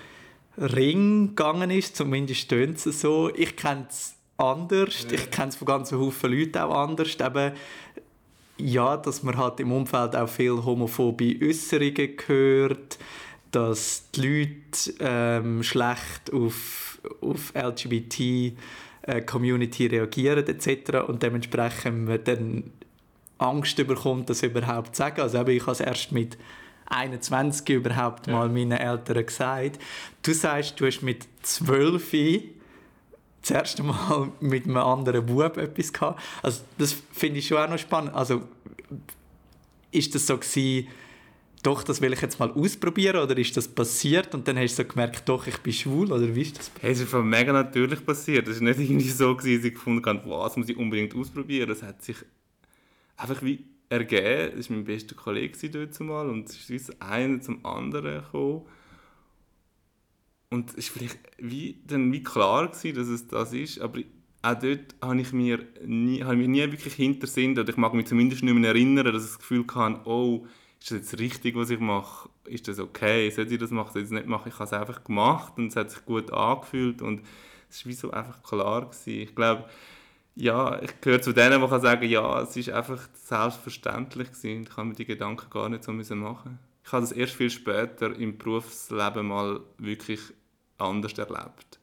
ring 0.58 1.30
gegangen 1.30 1.72
ist, 1.72 1.96
zumindest 1.96 2.50
tönt 2.50 2.86
es 2.86 3.02
so. 3.02 3.32
Ich 3.36 3.56
kenne 3.56 3.88
es 3.90 4.16
anders, 4.38 5.06
ja. 5.10 5.16
ich 5.16 5.32
kenne 5.32 5.50
es 5.50 5.56
von 5.56 5.68
ganz 5.68 5.90
vielen 5.90 6.40
Leuten 6.40 6.58
auch 6.58 6.76
anders, 6.76 7.16
eben, 7.20 7.54
ja, 8.58 8.98
dass 8.98 9.24
man 9.24 9.38
halt 9.38 9.60
im 9.60 9.72
Umfeld 9.72 10.16
auch 10.16 10.30
viel 10.30 10.64
homophobe 10.64 11.36
Äußerungen 11.42 12.16
hört, 12.28 12.98
dass 13.52 14.10
die 14.12 14.22
Leute 14.22 14.94
ähm, 15.00 15.64
schlecht 15.64 16.32
auf, 16.32 17.00
auf 17.22 17.54
LGBT 17.56 18.20
äh, 19.04 19.22
Community 19.26 19.88
reagieren 19.88 20.46
etc. 20.48 21.08
und 21.08 21.24
dementsprechend 21.24 22.06
man 22.06 22.24
dann 22.24 22.72
Angst 23.40 23.76
bekommt, 23.76 24.30
das 24.30 24.44
überhaupt 24.44 24.96
zu 24.96 25.00
sagen. 25.00 25.22
Also 25.22 25.40
eben, 25.40 25.50
ich 25.52 25.64
habe 25.64 25.72
es 25.72 25.80
erst 25.80 26.12
mit 26.12 26.38
21 26.92 27.70
überhaupt 27.70 28.28
ja. 28.28 28.34
mal 28.34 28.50
meinen 28.50 28.74
Eltern 28.74 29.26
gesagt. 29.26 29.80
Du 30.22 30.34
sagst, 30.34 30.80
du 30.80 30.86
hast 30.86 31.02
mit 31.02 31.28
12 31.44 32.12
das 33.42 33.52
erste 33.52 33.84
Mal 33.84 34.32
mit 34.40 34.66
einem 34.66 34.78
anderen 34.78 35.26
Bub 35.26 35.58
etwas 35.58 35.92
gehabt. 35.92 36.22
Also 36.44 36.62
das 36.78 36.96
finde 37.12 37.40
ich 37.40 37.48
schon 37.48 37.58
auch 37.58 37.70
noch 37.70 37.80
spannend. 37.80 38.14
Also 38.14 38.44
ist 39.92 40.14
das 40.14 40.28
so 40.28 40.38
gewesen, 40.38 40.88
doch, 41.64 41.84
das 41.84 42.02
will 42.02 42.12
ich 42.12 42.22
jetzt 42.22 42.40
mal 42.40 42.52
ausprobieren 42.52 43.22
oder 43.22 43.38
ist 43.38 43.56
das 43.56 43.68
passiert 43.68 44.34
und 44.34 44.48
dann 44.48 44.58
hast 44.58 44.80
du 44.80 44.84
so 44.84 44.90
gemerkt, 44.90 45.30
doch, 45.30 45.46
ich 45.46 45.58
bin 45.60 45.74
schwul 45.74 46.12
oder 46.12 46.34
wie 46.34 46.42
ist 46.42 46.58
das 46.58 46.70
passiert? 46.70 46.92
Es 46.92 47.02
ist 47.02 47.14
mega 47.14 47.54
natürlich 47.54 48.04
passiert. 48.04 48.48
Es 48.48 48.56
ist 48.56 48.62
nicht 48.62 48.80
irgendwie 48.80 49.10
so 49.10 49.36
gewesen, 49.36 49.58
dass 49.58 49.66
ich 49.66 49.74
gefunden 49.76 50.06
habe, 50.06 50.30
was 50.30 50.58
muss 50.58 50.70
ich 50.70 50.78
unbedingt 50.78 51.16
ausprobieren. 51.16 51.70
Es 51.70 51.84
hat 51.84 52.04
sich 52.04 52.18
einfach 53.16 53.44
wie 53.44 53.64
ergeben. 53.92 54.58
Das 54.58 54.70
war 54.70 54.78
mein 54.78 54.86
bester 54.86 55.16
Kollege 55.16 55.70
dort 55.70 55.94
zumal 55.94 56.30
und 56.30 56.50
es 56.50 56.70
ist 56.70 56.90
wie 56.90 57.02
einer 57.02 57.42
zum 57.42 57.66
anderen 57.66 58.24
gekommen. 58.24 58.66
Und 60.50 60.78
es 60.78 60.90
war 60.90 61.00
vielleicht 61.00 61.20
wie, 61.38 61.82
dann 61.86 62.12
wie 62.12 62.24
klar, 62.24 62.70
gewesen, 62.70 62.96
dass 62.96 63.08
es 63.08 63.28
das 63.28 63.54
ist, 63.54 63.80
aber 63.80 64.02
auch 64.42 64.56
dort 64.56 64.96
habe 65.02 65.22
ich 65.22 65.32
mir 65.34 65.66
nie, 65.86 66.24
habe 66.24 66.34
ich 66.36 66.40
mich 66.40 66.48
nie 66.48 66.72
wirklich 66.72 66.94
hintersinn, 66.96 67.58
oder 67.58 67.70
ich 67.70 67.78
mag 67.78 67.94
mich 67.94 68.08
zumindest 68.08 68.44
nicht 68.44 68.54
mehr 68.54 68.70
erinnern, 68.70 69.06
dass 69.06 69.24
ich 69.24 69.30
das 69.30 69.40
Gefühl 69.40 69.66
hatte, 69.74 70.02
oh, 70.06 70.46
ist 70.80 70.92
das 70.92 70.98
jetzt 70.98 71.20
richtig, 71.20 71.56
was 71.56 71.70
ich 71.70 71.80
mache? 71.80 72.30
Ist 72.46 72.68
das 72.68 72.80
okay? 72.80 73.30
Sollte 73.30 73.54
ich 73.54 73.60
das 73.60 73.72
machen? 73.72 73.94
Sollte 73.94 74.00
ich 74.00 74.10
das 74.10 74.20
nicht 74.20 74.28
machen? 74.28 74.50
Ich 74.50 74.56
habe 74.56 74.64
es 74.64 74.74
einfach 74.74 75.04
gemacht 75.04 75.54
und 75.58 75.68
es 75.68 75.76
hat 75.76 75.92
sich 75.92 76.04
gut 76.06 76.32
angefühlt 76.32 77.02
und 77.02 77.22
es 77.70 77.86
war 77.86 77.92
wie 77.92 77.96
so 77.96 78.12
einfach 78.12 78.42
klar 78.42 78.82
gewesen. 78.82 79.22
Ich 79.22 79.36
glaube, 79.36 79.70
ja, 80.36 80.82
ich 80.82 81.02
gehöre 81.02 81.22
zu 81.22 81.34
denen, 81.34 81.62
die 81.62 81.80
sagen, 81.80 82.10
ja, 82.10 82.42
es 82.42 82.56
ist 82.56 82.70
einfach 82.70 83.00
selbstverständlich 83.14 84.32
gewesen. 84.32 84.64
Ich 84.64 84.78
habe 84.78 84.88
mir 84.88 84.96
die 84.96 85.06
Gedanken 85.06 85.50
gar 85.50 85.70
nicht 85.70 85.84
so 85.84 85.92
müssen 85.92 86.20
machen. 86.20 86.60
Ich 86.86 86.92
habe 86.92 87.02
das 87.02 87.12
erst 87.12 87.34
viel 87.34 87.50
später 87.50 88.16
im 88.16 88.38
Berufsleben 88.38 89.28
mal 89.28 89.60
wirklich 89.78 90.20
anders 90.78 91.14
erlebt. 91.14 91.80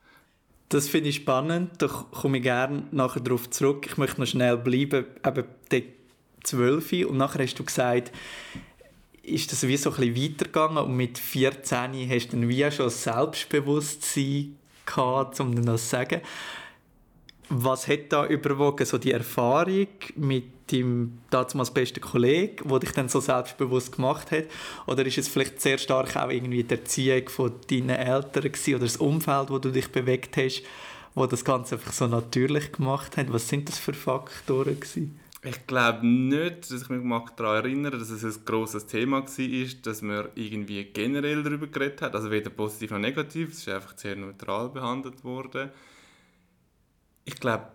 Das 0.70 0.88
finde 0.88 1.10
ich 1.10 1.16
spannend. 1.16 1.70
Da 1.78 1.86
komme 1.86 2.38
ich 2.38 2.42
gerne 2.42 2.84
nachher 2.90 3.20
darauf 3.20 3.48
zurück. 3.48 3.86
Ich 3.86 3.96
möchte 3.96 4.20
noch 4.20 4.26
schnell 4.26 4.56
bleiben, 4.58 5.06
eben 5.24 5.44
die 5.72 5.84
12 6.44 7.06
und 7.08 7.16
nachher 7.16 7.42
hast 7.42 7.58
du 7.58 7.64
gesagt, 7.64 8.12
ist 9.22 9.52
das 9.52 9.66
wie 9.66 9.76
so 9.76 9.92
ein 9.92 10.16
weitergegangen 10.16 10.78
und 10.78 10.96
mit 10.96 11.18
14 11.18 12.08
hast 12.10 12.28
du 12.28 12.36
dann 12.36 12.48
wie 12.48 12.70
schon 12.70 12.90
Selbstbewusstsein 12.90 14.56
gehabt, 14.86 15.40
um 15.40 15.64
das 15.64 15.84
zu 15.84 15.88
sagen. 15.88 16.20
Was 17.50 17.88
hat 17.88 18.10
da 18.12 18.26
überwogen, 18.26 18.84
so 18.84 18.98
die 18.98 19.12
Erfahrung 19.12 19.88
mit 20.16 20.44
deinem 20.70 21.18
damals 21.30 21.72
besten 21.72 22.00
Kollegen, 22.00 22.68
der 22.68 22.78
dich 22.78 22.92
dann 22.92 23.08
so 23.08 23.20
selbstbewusst 23.20 23.96
gemacht 23.96 24.30
hat? 24.30 24.44
Oder 24.86 25.06
ist 25.06 25.18
es 25.18 25.28
vielleicht 25.28 25.60
sehr 25.60 25.78
stark 25.78 26.14
auch 26.16 26.30
irgendwie 26.30 26.62
die 26.62 26.74
Erziehung 26.74 27.28
von 27.28 27.54
deinen 27.70 27.90
Eltern 27.90 28.42
gewesen, 28.44 28.74
oder 28.74 28.84
das 28.84 28.98
Umfeld, 28.98 29.50
wo 29.50 29.58
du 29.58 29.70
dich 29.70 29.88
bewegt 29.90 30.36
hast, 30.36 30.62
wo 31.14 31.26
das 31.26 31.44
Ganze 31.44 31.76
einfach 31.76 31.92
so 31.92 32.06
natürlich 32.06 32.72
gemacht 32.72 33.16
hat? 33.16 33.32
Was 33.32 33.48
sind 33.48 33.68
das 33.68 33.78
für 33.78 33.94
Faktoren 33.94 34.78
gewesen? 34.78 35.18
Ich 35.44 35.66
glaube 35.68 36.06
nicht, 36.06 36.70
dass 36.70 36.82
ich 36.82 36.88
mich 36.88 37.30
daran 37.36 37.64
erinnere, 37.64 37.96
dass 37.96 38.10
es 38.10 38.24
ein 38.24 38.44
grosses 38.44 38.86
Thema 38.86 39.22
war, 39.22 39.66
dass 39.82 40.02
man 40.02 40.28
irgendwie 40.34 40.84
generell 40.84 41.44
darüber 41.44 41.68
geredet 41.68 42.02
hat. 42.02 42.14
Also 42.14 42.30
weder 42.30 42.50
positiv 42.50 42.90
noch 42.90 42.98
negativ, 42.98 43.52
es 43.52 43.58
ist 43.58 43.68
einfach 43.68 43.96
sehr 43.96 44.16
neutral 44.16 44.68
behandelt 44.68 45.22
worden. 45.22 45.70
Ich 47.28 47.40
glaube, 47.40 47.66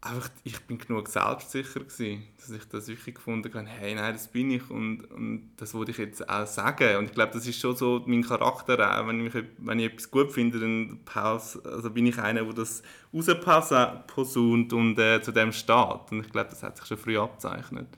einfach, 0.00 0.28
ich 0.44 0.60
bin 0.60 0.78
genug 0.78 1.08
selbstsicher 1.08 1.80
gewesen, 1.80 2.22
dass 2.36 2.50
ich 2.50 2.64
das 2.68 2.86
wirklich 2.86 3.16
gefunden 3.16 3.52
habe, 3.52 3.66
hey, 3.66 3.96
nein, 3.96 4.12
das 4.12 4.28
bin 4.28 4.52
ich 4.52 4.70
und, 4.70 5.04
und 5.10 5.50
das 5.56 5.74
wollte 5.74 5.90
ich 5.90 5.98
jetzt 5.98 6.28
auch 6.28 6.46
sagen. 6.46 6.98
Und 6.98 7.06
ich 7.06 7.12
glaube, 7.12 7.32
das 7.32 7.48
ist 7.48 7.58
schon 7.58 7.74
so 7.74 8.04
mein 8.06 8.22
Charakter 8.22 8.78
auch. 8.78 9.08
Wenn 9.08 9.26
ich, 9.26 9.34
wenn 9.58 9.80
ich 9.80 9.86
etwas 9.86 10.10
gut 10.10 10.30
finde, 10.30 10.60
dann 10.60 11.00
pause, 11.04 11.60
also 11.64 11.90
bin 11.90 12.06
ich 12.06 12.16
einer, 12.18 12.44
der 12.44 12.52
das 12.52 12.84
rausposaunt 13.12 14.72
und 14.72 14.98
äh, 15.00 15.20
zu 15.20 15.32
dem 15.32 15.52
steht. 15.52 16.12
Und 16.12 16.20
ich 16.20 16.30
glaube, 16.30 16.50
das 16.50 16.62
hat 16.62 16.76
sich 16.76 16.86
schon 16.86 16.98
früh 16.98 17.18
abzeichnet. 17.18 17.88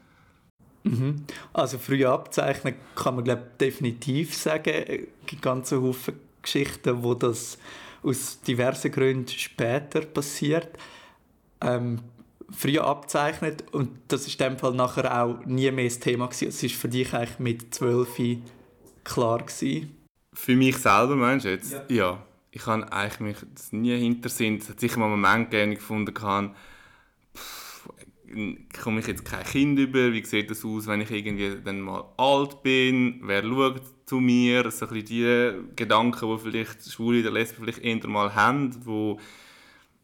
Mhm. 0.85 1.27
Also 1.53 1.77
früh 1.77 2.07
abzeichnen 2.07 2.77
kann 2.95 3.17
man 3.17 3.25
glaube 3.25 3.47
definitiv 3.61 4.35
sagen. 4.35 4.71
Es 4.71 5.27
gibt 5.27 5.43
ganze 5.43 5.83
Haufen 5.83 6.15
Geschichten, 6.41 7.03
wo 7.03 7.15
das 7.15 7.59
aus 8.03 8.41
diversen 8.41 8.93
Gründen 8.93 9.29
später 9.29 10.01
passiert 10.03 10.79
ähm, 11.61 12.01
früh 12.51 12.79
abzeichnet 12.79 13.65
und 13.73 13.91
das 14.09 14.27
ist 14.27 14.41
in 14.41 14.51
dem 14.51 14.59
Fall 14.59 14.75
nachher 14.75 15.23
auch 15.23 15.45
nie 15.45 15.71
mehr 15.71 15.85
das 15.85 15.99
Thema 15.99 16.27
gewesen. 16.27 16.49
Es 16.49 16.63
ist 16.63 16.75
für 16.75 16.89
dich 16.89 17.13
eigentlich 17.13 17.39
mit 17.39 17.75
12 17.75 18.39
klar 19.05 19.39
gewesen. 19.39 19.95
Für 20.33 20.57
mich 20.57 20.77
selber 20.77 21.17
meinst 21.17 21.47
du 21.47 21.51
jetzt? 21.51 21.73
Ja. 21.73 21.85
ja. 21.89 22.23
Ich 22.51 22.67
habe 22.67 22.91
eigentlich 22.93 23.21
mich 23.21 23.73
nie 23.73 23.99
hintersehen. 23.99 24.57
Es 24.57 24.69
hat 24.69 24.81
sicher 24.81 24.99
mal 24.99 25.07
einen 25.07 25.21
Moment 25.21 25.51
gegeben, 25.51 25.75
gefunden 25.75 26.15
habe, 26.23 26.51
komme 28.83 29.01
ich 29.01 29.07
jetzt 29.07 29.25
kein 29.25 29.45
Kind 29.45 29.79
über? 29.79 30.13
Wie 30.13 30.25
sieht 30.25 30.51
das 30.51 30.65
aus, 30.65 30.87
wenn 30.87 31.01
ich 31.01 31.11
irgendwie 31.11 31.57
dann 31.65 31.81
mal 31.81 32.05
alt 32.17 32.63
bin? 32.63 33.21
Wer 33.23 33.43
schaut 33.43 33.83
zu 34.07 34.21
mir? 34.21 34.71
So 34.71 34.87
ein 34.87 35.05
die 35.05 35.53
Gedanken, 35.77 36.29
die 36.31 36.43
vielleicht 36.43 36.91
Schwule 36.91 37.21
oder 37.21 37.31
Lesben 37.31 37.65
vielleicht 37.65 37.83
eher 37.83 38.07
mal 38.09 38.35
haben, 38.35 38.75
wo 38.85 39.19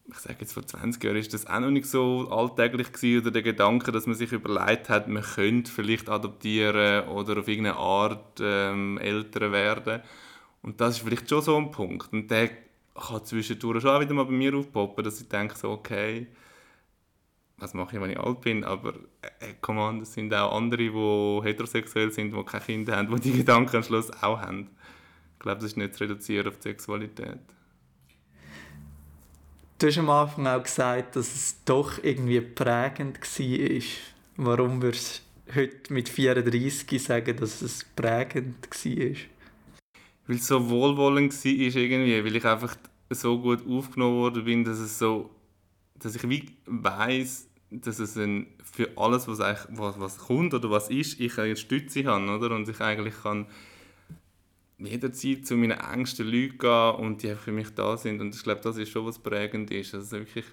ich 0.07 0.17
sage 0.17 0.37
jetzt 0.41 0.53
vor 0.53 0.65
20 0.65 1.03
Jahren 1.03 1.17
ist 1.17 1.33
das 1.33 1.47
auch 1.47 1.59
noch 1.59 1.71
nicht 1.71 1.87
so 1.87 2.27
alltäglich 2.29 2.91
gewesen, 2.91 3.21
oder 3.21 3.31
der 3.31 3.41
Gedanke, 3.41 3.91
dass 3.91 4.05
man 4.05 4.15
sich 4.15 4.31
überlegt 4.31 4.87
hat, 4.89 5.07
man 5.07 5.23
könnte 5.23 5.71
vielleicht 5.71 6.09
adoptieren 6.09 7.07
oder 7.09 7.39
auf 7.39 7.47
irgendeine 7.47 7.77
Art 7.77 8.39
ähm, 8.39 8.99
Eltern 8.99 9.51
werden. 9.51 10.01
Und 10.61 10.79
das 10.79 10.97
ist 10.97 11.03
vielleicht 11.03 11.29
schon 11.29 11.41
so 11.41 11.57
ein 11.57 11.71
Punkt. 11.71 12.13
Und 12.13 12.29
der 12.29 12.49
kann 12.93 13.25
zwischendurch 13.25 13.81
schon 13.81 13.91
auch 13.91 14.01
wieder 14.01 14.13
mal 14.13 14.25
bei 14.25 14.31
mir 14.31 14.55
aufpoppen, 14.55 15.03
dass 15.03 15.21
ich 15.21 15.27
denke 15.27 15.55
so, 15.57 15.71
okay, 15.71 16.27
was 17.57 17.73
mache 17.73 17.95
ich, 17.95 18.01
wenn 18.01 18.11
ich 18.11 18.19
alt 18.19 18.41
bin? 18.41 18.63
Aber 18.63 18.93
äh, 19.21 19.53
come 19.61 19.81
on, 19.81 19.99
das 19.99 20.13
sind 20.13 20.33
auch 20.33 20.55
andere, 20.55 20.83
die 20.83 21.47
heterosexuell 21.47 22.11
sind, 22.11 22.33
die 22.33 22.43
keine 22.43 22.63
Kinder 22.63 22.97
haben, 22.97 23.15
die 23.15 23.31
die 23.31 23.37
Gedanken 23.37 23.77
am 23.77 23.83
Schluss 23.83 24.11
auch 24.21 24.39
haben. 24.39 24.69
Ich 25.33 25.39
glaube, 25.39 25.61
das 25.61 25.71
ist 25.71 25.77
nicht 25.77 25.93
zu 25.95 26.03
reduzieren 26.03 26.47
auf 26.47 26.57
die 26.57 26.69
Sexualität. 26.69 27.39
Du 29.77 29.87
hast 29.87 29.97
am 29.97 30.09
Anfang 30.09 30.47
auch 30.47 30.63
gesagt, 30.63 31.15
dass 31.15 31.35
es 31.35 31.63
doch 31.65 32.01
irgendwie 32.01 32.41
prägend 32.41 33.19
war. 33.19 33.81
Warum 34.37 34.81
würdest 34.81 35.21
du 35.47 35.55
heute 35.55 35.93
mit 35.93 36.09
34 36.09 37.03
sagen, 37.03 37.35
dass 37.37 37.61
es 37.61 37.85
prägend 37.95 38.67
war? 38.67 39.15
Weil 40.27 40.35
es 40.37 40.47
so 40.47 40.69
wohlwollend 40.69 41.33
war, 41.33 41.51
irgendwie, 41.51 42.23
weil 42.23 42.35
ich 42.35 42.45
einfach 42.45 42.75
so 43.09 43.39
gut 43.39 43.67
aufgenommen 43.67 44.15
worden 44.15 44.45
bin, 44.45 44.63
dass 44.63 44.79
es 44.79 44.97
so, 44.97 45.29
dass 46.05 46.15
ich 46.15 46.29
wie 46.29 46.45
weiss, 46.67 47.49
dass 47.71 47.99
es 47.99 48.15
ein, 48.15 48.47
für 48.63 48.89
alles, 48.95 49.27
was, 49.27 49.39
was, 49.39 49.99
was 49.99 50.17
kommt 50.19 50.53
oder 50.53 50.69
was 50.69 50.89
ist, 50.89 51.19
ich 51.19 51.37
eine 51.39 51.55
Stütze 51.55 52.05
habe, 52.05 52.29
oder? 52.29 52.55
Und 52.55 52.69
ich 52.69 52.79
eigentlich 52.79 53.15
kann 53.23 53.47
jederzeit 54.77 55.47
zu 55.47 55.55
meinen 55.55 55.79
engsten 55.79 56.27
Leuten 56.27 56.59
gehen 56.59 56.95
und 56.95 57.23
die 57.23 57.33
für 57.35 57.51
mich 57.51 57.73
da 57.73 57.97
sind. 57.97 58.21
Und 58.21 58.35
ich 58.35 58.43
glaube, 58.43 58.61
das 58.61 58.77
ist 58.77 58.89
schon 58.89 59.05
was 59.05 59.17
prägend 59.17 59.71
ist. 59.71 59.95
Also 59.95 60.17
wirklich, 60.17 60.45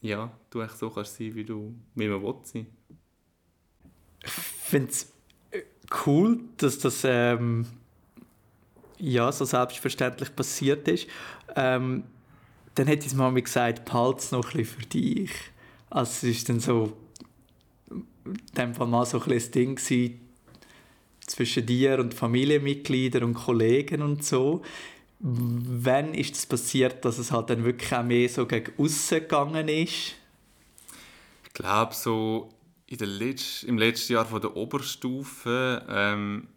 ja, 0.00 0.30
du 0.50 0.60
echt 0.60 0.78
so 0.78 0.90
kannst 0.90 1.16
sein, 1.16 1.34
wie 1.34 1.44
du, 1.44 1.74
wie 1.94 2.08
man 2.08 2.22
will 2.22 2.36
sein. 2.44 2.66
Ich 4.22 4.30
finde 4.30 4.90
es 4.90 5.12
äh, 5.50 5.62
cool, 6.06 6.40
dass 6.56 6.78
das 6.78 7.02
ähm, 7.04 7.66
ja, 8.98 9.32
so 9.32 9.44
selbstverständlich 9.44 10.34
passiert 10.36 10.86
ist. 10.86 11.08
Ähm, 11.56 12.04
dann 12.74 12.86
hätte 12.86 13.06
ich 13.06 13.14
mal 13.14 13.32
gesagt, 13.32 13.84
behalte 13.84 14.34
noch 14.34 14.44
ein 14.52 14.58
bisschen 14.58 14.80
für 14.80 14.86
dich. 14.86 15.30
Also 15.90 16.26
es 16.26 16.36
ist 16.36 16.48
dann 16.48 16.60
so, 16.60 16.92
in 17.90 18.36
dem 18.56 18.74
Fall 18.74 18.86
mal 18.86 19.06
so 19.06 19.20
ein 19.20 19.28
bisschen 19.28 19.52
Ding 19.52 19.76
gewesen, 19.76 20.20
zwischen 21.20 21.66
dir 21.66 21.98
und 22.00 22.14
Familienmitgliedern 22.14 23.24
und 23.24 23.34
Kollegen 23.34 24.02
und 24.02 24.24
so. 24.24 24.62
Wann 25.20 26.12
ist 26.14 26.34
es 26.34 26.40
das 26.42 26.46
passiert, 26.46 27.04
dass 27.04 27.18
es 27.18 27.32
halt 27.32 27.48
dann 27.48 27.64
wirklich 27.64 27.94
auch 27.94 28.02
mehr 28.02 28.28
so 28.28 28.46
gegen 28.46 28.72
aussen 28.76 29.20
gegangen 29.20 29.68
ist? 29.68 30.16
Ich 31.46 31.52
glaube, 31.54 31.94
so 31.94 32.50
in 32.86 32.98
der 32.98 33.08
Letz-, 33.08 33.64
im 33.64 33.78
letzten 33.78 34.14
Jahr 34.14 34.26
von 34.26 34.40
der 34.40 34.54
Oberstufe 34.56 35.86
ähm, 35.88 36.48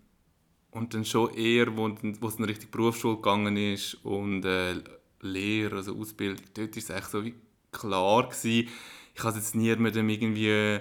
und 0.72 0.94
dann 0.94 1.06
schon 1.06 1.34
eher, 1.34 1.78
wo, 1.78 1.90
wo 2.20 2.28
es 2.28 2.36
in 2.36 2.44
Richtung 2.44 2.72
Berufsschule 2.72 3.16
gegangen 3.16 3.56
ist 3.56 3.94
und 4.04 4.44
äh, 4.44 4.76
Lehre, 5.22 5.78
also 5.78 5.98
Ausbildung, 5.98 6.46
dort 6.54 6.76
war 6.76 6.78
es 6.78 6.90
echt 6.90 7.12
so 7.12 7.24
wie 7.24 7.34
klar 7.72 8.24
gewesen. 8.24 8.70
Ich 9.16 9.24
habe 9.24 9.38
jetzt 9.38 9.56
nie 9.56 9.76
mit 9.76 9.96
dem 9.96 10.10
irgendwie 10.10 10.80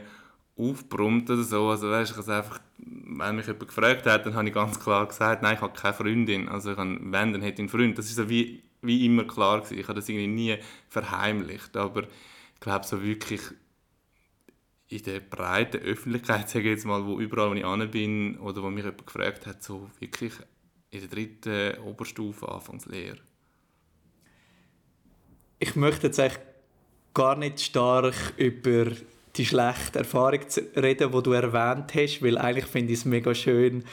aufbrummt 0.57 1.31
oder 1.31 1.43
so. 1.43 1.69
Also 1.69 1.91
weißt, 1.91 2.19
ich 2.19 2.29
einfach, 2.29 2.61
wenn 2.79 3.37
mich 3.37 3.47
jemand 3.47 3.69
gefragt 3.69 4.07
hat, 4.07 4.27
dann 4.27 4.35
habe 4.35 4.49
ich 4.49 4.55
ganz 4.55 4.81
klar 4.81 5.07
gesagt, 5.07 5.43
nein, 5.43 5.57
ich 5.57 5.61
habe 5.61 5.79
keine 5.79 5.95
Freundin. 5.95 6.49
Also 6.49 6.73
ich 6.73 6.79
habe, 6.79 6.99
wenn, 7.01 7.33
dann 7.33 7.43
hätte 7.43 7.55
ich 7.55 7.59
einen 7.61 7.69
Freund. 7.69 7.99
Das 7.99 8.07
ist 8.07 8.17
so 8.17 8.29
wie, 8.29 8.63
wie 8.83 9.05
immer 9.07 9.25
klar 9.25 9.61
gewesen. 9.61 9.79
Ich 9.79 9.89
habe 9.89 9.99
das 10.01 10.09
irgendwie 10.09 10.27
nie 10.27 10.59
verheimlicht. 10.89 11.77
Aber 11.77 12.03
ich 12.03 12.61
glaube 12.61 12.87
so 12.87 13.03
wirklich 13.03 13.41
in 14.89 15.03
der 15.03 15.21
breiten 15.21 15.83
Öffentlichkeit, 15.83 16.49
sage 16.49 16.67
ich 16.67 16.77
jetzt 16.77 16.85
mal, 16.85 17.05
wo 17.05 17.19
überall, 17.19 17.51
wo 17.51 17.55
ich 17.55 17.65
an 17.65 17.91
bin 17.91 18.39
oder 18.39 18.63
wo 18.63 18.71
mich 18.71 18.85
jemand 18.85 19.07
gefragt 19.07 19.47
hat, 19.47 19.63
so 19.63 19.91
wirklich 19.99 20.33
in 20.91 21.01
der 21.01 21.09
dritten 21.09 21.81
Oberstufe 21.81 22.49
Anfangslehre. 22.49 23.19
Ich 25.59 25.75
möchte 25.75 26.09
jetzt 26.09 26.21
eigentlich 26.21 26.41
gar 27.15 27.37
nicht 27.37 27.61
stark 27.61 28.15
über 28.37 28.87
die 29.37 29.47
schlechte 29.47 30.01
Erfahrung 30.01 30.41
reden, 30.77 31.13
die 31.13 31.23
du 31.23 31.33
erwähnt 31.33 31.95
hast, 31.95 32.23
weil 32.23 32.39
eigentlich 32.39 32.67
finde 32.67 32.93
ich 32.93 33.01
es 33.01 33.05
mega 33.05 33.35
schön, 33.35 33.85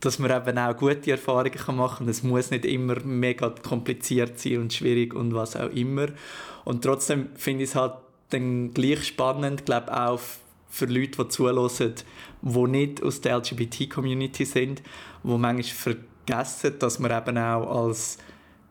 dass 0.00 0.18
man 0.18 0.30
eben 0.30 0.58
auch 0.58 0.76
gute 0.76 1.10
Erfahrungen 1.10 1.76
machen 1.76 2.06
kann. 2.06 2.08
Es 2.08 2.22
muss 2.22 2.50
nicht 2.50 2.64
immer 2.64 2.98
mega 3.04 3.50
kompliziert 3.50 4.38
sein 4.38 4.58
und 4.58 4.72
schwierig 4.72 5.14
und 5.14 5.34
was 5.34 5.56
auch 5.56 5.70
immer. 5.70 6.06
Und 6.64 6.82
trotzdem 6.82 7.28
finde 7.34 7.64
ich 7.64 7.70
es 7.70 7.76
halt 7.76 7.94
dann 8.30 8.72
gleich 8.72 9.04
spannend, 9.04 9.66
glaube 9.66 9.94
auch 9.94 10.20
für 10.70 10.86
Leute, 10.86 11.22
die 11.22 11.28
zuhören, 11.28 11.94
die 12.42 12.66
nicht 12.66 13.02
aus 13.02 13.20
der 13.20 13.36
LGBT-Community 13.38 14.44
sind, 14.44 14.82
die 15.22 15.36
manchmal 15.36 15.96
vergessen, 16.24 16.78
dass 16.78 16.98
man 16.98 17.10
eben 17.10 17.36
auch 17.36 17.84
als 17.84 18.18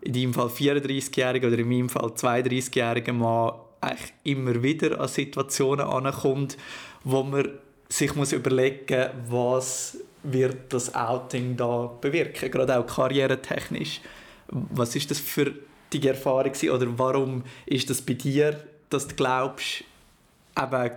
in 0.01 0.13
deinem 0.13 0.33
Fall 0.33 0.47
34-jähriger 0.47 1.47
oder 1.47 1.59
in 1.59 1.69
meinem 1.69 1.89
Fall 1.89 2.09
32-jähriger 2.09 3.13
Mann 3.13 3.53
eigentlich 3.81 4.13
immer 4.23 4.61
wieder 4.61 4.99
an 4.99 5.07
Situationen 5.07 5.85
ankommt, 5.85 6.57
wo 7.03 7.23
man 7.23 7.49
sich 7.87 8.15
muss 8.15 8.33
überlegen 8.33 9.09
was 9.29 9.97
wird 10.23 10.73
das 10.73 10.93
Outing 10.93 11.55
da 11.55 11.87
bewirken, 12.01 12.51
gerade 12.51 12.77
auch 12.77 12.85
karrieretechnisch. 12.85 14.01
Was 14.47 14.95
ist 14.95 15.09
das 15.11 15.19
für 15.19 15.53
die 15.93 16.05
Erfahrung 16.05 16.51
oder 16.71 16.87
warum 16.97 17.43
ist 17.65 17.89
das 17.89 18.01
bei 18.01 18.13
dir, 18.13 18.63
dass 18.89 19.07
du 19.07 19.15
glaubst, 19.15 19.83
eben, 20.57 20.91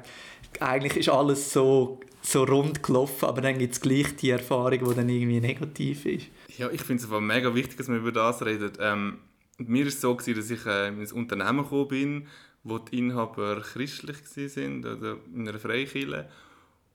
eigentlich 0.61 0.97
ist 0.97 1.09
alles 1.09 1.53
so, 1.53 2.01
so 2.23 2.45
rund 2.45 2.83
gelaufen, 2.83 3.27
aber 3.27 3.41
dann 3.41 3.59
gibt 3.59 3.75
es 3.75 3.81
gleich 3.81 4.15
die 4.17 4.31
Erfahrung, 4.31 4.89
die 4.89 4.95
dann 4.95 5.09
irgendwie 5.09 5.41
negativ 5.41 6.07
ist? 6.07 6.27
Ja, 6.59 6.71
ich 6.71 6.83
finde 6.83 7.03
es 7.03 7.09
mega 7.09 7.55
wichtig, 7.55 7.77
dass 7.77 7.89
man 7.89 7.99
über 7.99 8.13
das 8.13 8.45
redet. 8.45 8.79
Ähm, 8.81 9.19
mir 9.59 9.85
war 9.85 9.89
es 9.89 10.01
so, 10.01 10.15
dass 10.15 10.27
ich 10.29 10.67
äh, 10.67 10.89
in 10.89 11.01
ein 11.01 11.13
Unternehmen 11.13 11.63
gekommen 11.63 11.89
bin, 11.89 12.27
wo 12.65 12.79
die 12.79 12.99
Inhaber 12.99 13.61
christlich 13.61 14.19
sind 14.25 14.87
oder 14.87 15.17
in 15.35 15.49
einer 15.49 15.59
Freikirche. 15.59 16.29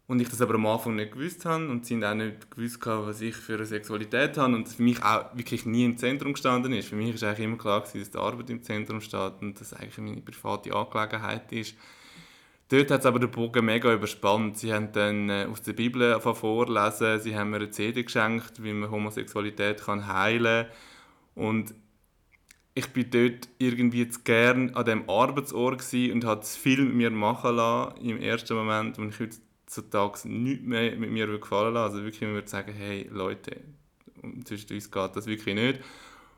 Und 0.07 0.21
ich 0.21 0.29
das 0.29 0.39
aber 0.39 0.55
am 0.55 0.65
Anfang 0.65 0.95
nicht 0.95 1.11
gewusst 1.11 1.43
habe 1.43 1.67
und 1.67 1.85
sie 1.85 2.03
auch 2.03 2.13
nicht 2.13 2.49
gewusst 2.49 2.85
haben, 2.85 3.07
was 3.07 3.19
ich 3.19 3.35
für 3.35 3.55
eine 3.55 3.65
Sexualität 3.65 4.37
habe 4.37 4.55
und 4.55 4.69
für 4.69 4.81
mich 4.81 5.03
auch 5.03 5.35
wirklich 5.35 5.65
nie 5.65 5.83
im 5.83 5.97
Zentrum 5.97 6.31
gestanden 6.31 6.71
ist. 6.71 6.87
Für 6.87 6.95
mich 6.95 7.21
war 7.21 7.29
eigentlich 7.29 7.45
immer 7.45 7.57
klar, 7.57 7.81
gewesen, 7.81 7.99
dass 7.99 8.11
die 8.11 8.17
Arbeit 8.17 8.49
im 8.49 8.63
Zentrum 8.63 9.01
steht 9.01 9.33
und 9.41 9.59
das 9.59 9.73
eigentlich 9.73 9.97
meine 9.97 10.21
private 10.21 10.73
Angelegenheit 10.73 11.51
ist. 11.51 11.75
Dort 12.69 12.91
hat 12.91 12.99
es 12.99 13.05
aber 13.05 13.19
den 13.19 13.31
Bogen 13.31 13.65
mega 13.65 13.93
überspannt. 13.93 14.57
Sie 14.57 14.73
haben 14.73 14.91
dann 14.91 15.29
äh, 15.29 15.47
aus 15.49 15.61
der 15.61 15.73
Bibel 15.73 16.19
vorlesen, 16.19 17.19
sie 17.21 17.37
haben 17.37 17.51
mir 17.51 17.57
eine 17.57 17.69
CD 17.69 18.03
geschenkt, 18.03 18.61
wie 18.61 18.73
man 18.73 18.91
Homosexualität 18.91 19.81
kann 19.81 20.07
heilen 20.07 20.65
kann. 20.65 21.45
Und 21.45 21.73
ich 22.73 22.87
bin 22.89 23.09
dort 23.09 23.47
irgendwie 23.57 24.07
zu 24.09 24.19
gern 24.23 24.75
an 24.75 24.85
dem 24.85 25.09
Arbeitsort 25.09 25.81
und 25.93 26.25
habe 26.25 26.41
zu 26.41 26.59
viel 26.59 26.83
mit 26.83 26.93
mir 26.93 27.09
machen 27.09 27.55
lassen 27.55 27.97
im 28.01 28.21
ersten 28.21 28.55
Moment, 28.55 28.99
und 28.99 29.09
ich 29.09 29.19
heutzutage 29.19 30.27
nichts 30.27 30.65
mehr 30.65 30.95
mit 30.95 31.09
mir 31.09 31.25
gefallen 31.39 31.73
lassen. 31.73 31.93
Also 31.93 32.03
wirklich, 32.03 32.21
man 32.21 32.33
würde 32.33 32.49
sagen, 32.49 32.73
hey 32.73 33.07
Leute, 33.11 33.61
zwischen 34.43 34.73
uns 34.73 34.91
geht 34.91 35.15
das 35.15 35.25
wirklich 35.25 35.55
nicht. 35.55 35.79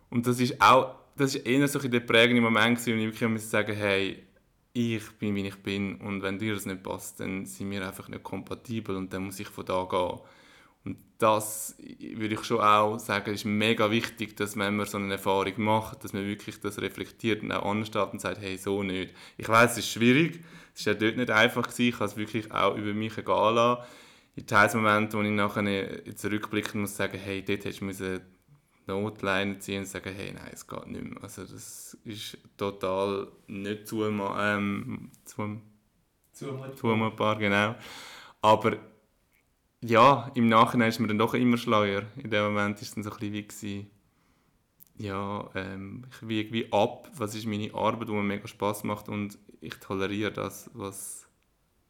Und 0.09 0.27
das 0.27 0.39
ist 0.39 0.61
auch, 0.61 0.95
das 1.17 1.35
ist 1.35 1.45
eher 1.45 1.67
so 1.67 1.79
der 1.79 1.99
prägende 1.99 2.41
Moment, 2.41 2.85
wo 2.85 2.91
ich 2.91 2.97
wirklich 2.97 3.29
muss 3.29 3.49
sagen, 3.49 3.75
hey, 3.75 4.23
ich 4.73 5.11
bin, 5.13 5.35
wie 5.35 5.47
ich 5.47 5.57
bin 5.57 5.95
und 5.95 6.21
wenn 6.21 6.39
dir 6.39 6.53
das 6.53 6.65
nicht 6.65 6.83
passt, 6.83 7.19
dann 7.19 7.45
sind 7.45 7.71
wir 7.71 7.85
einfach 7.85 8.07
nicht 8.07 8.23
kompatibel 8.23 8.95
und 8.95 9.13
dann 9.13 9.25
muss 9.25 9.39
ich 9.39 9.47
von 9.47 9.65
da 9.65 9.85
gehen. 9.85 10.19
Und 10.85 10.97
das 11.17 11.75
würde 11.79 12.35
ich 12.35 12.43
schon 12.43 12.61
auch 12.61 12.97
sagen, 12.99 13.33
ist 13.33 13.45
mega 13.45 13.91
wichtig, 13.91 14.37
dass 14.37 14.55
man 14.55 14.85
so 14.85 14.97
eine 14.97 15.13
Erfahrung 15.13 15.53
macht, 15.57 16.03
dass 16.03 16.13
man 16.13 16.25
wirklich 16.25 16.59
das 16.61 16.79
reflektiert 16.79 17.43
und 17.43 17.51
auch 17.51 17.65
ansteht 17.65 18.13
und 18.13 18.21
sagt, 18.21 18.39
hey, 18.39 18.57
so 18.57 18.83
nicht. 18.83 19.13
Ich 19.37 19.49
weiß, 19.49 19.73
es 19.73 19.79
ist 19.79 19.91
schwierig, 19.91 20.41
es 20.73 20.85
war 20.85 20.93
ja 20.93 20.99
dort 20.99 21.17
nicht 21.17 21.31
einfach, 21.31 21.63
gewesen. 21.63 21.89
ich 21.89 21.95
habe 21.95 22.05
es 22.05 22.17
wirklich 22.17 22.51
auch 22.51 22.77
über 22.77 22.93
mich 22.93 23.15
gehen 23.15 23.25
lassen. 23.25 23.83
In 24.35 24.47
Teilsmomenten, 24.47 25.19
wo 25.19 25.23
ich 25.23 25.31
nachher 25.31 26.15
zurückblicken 26.15 26.81
muss, 26.81 26.95
sagen, 26.95 27.17
hey, 27.17 27.43
dort 27.43 27.65
hättest 27.65 27.81
du 27.81 28.21
Notleine 28.89 29.59
ziehen 29.59 29.79
und 29.79 29.87
sagen, 29.87 30.13
hey, 30.13 30.33
nein, 30.33 30.49
es 30.51 30.67
geht 30.67 30.87
nicht 30.87 31.03
mehr. 31.03 31.23
Also 31.23 31.43
das 31.43 31.97
ist 32.03 32.37
total 32.57 33.27
nicht 33.47 33.87
zumutbar, 33.87 34.57
ähm, 34.57 35.11
zum, 35.25 35.61
zumutbar, 36.33 37.37
genau. 37.37 37.75
Aber 38.41 38.77
ja, 39.81 40.31
im 40.35 40.47
Nachhinein 40.47 40.89
ist 40.89 40.99
mir 40.99 41.07
dann 41.07 41.17
doch 41.17 41.33
immer 41.33 41.57
schleuer. 41.57 42.03
In 42.17 42.29
dem 42.29 42.43
Moment 42.45 42.77
war 42.77 42.81
es 42.81 42.93
dann 42.93 43.03
so 43.03 43.11
ein 43.11 43.17
bisschen 43.17 43.87
wie, 44.97 45.05
ja, 45.05 45.49
ähm, 45.55 46.05
ich 46.11 46.27
wiege 46.27 46.53
wie 46.53 46.71
ab, 46.73 47.09
was 47.15 47.35
ist 47.35 47.45
meine 47.45 47.73
Arbeit, 47.73 48.09
die 48.09 48.13
mir 48.13 48.23
mega 48.23 48.47
Spaß 48.47 48.83
macht 48.83 49.07
und 49.09 49.37
ich 49.61 49.75
toleriere 49.75 50.31
das, 50.31 50.69
was 50.73 51.27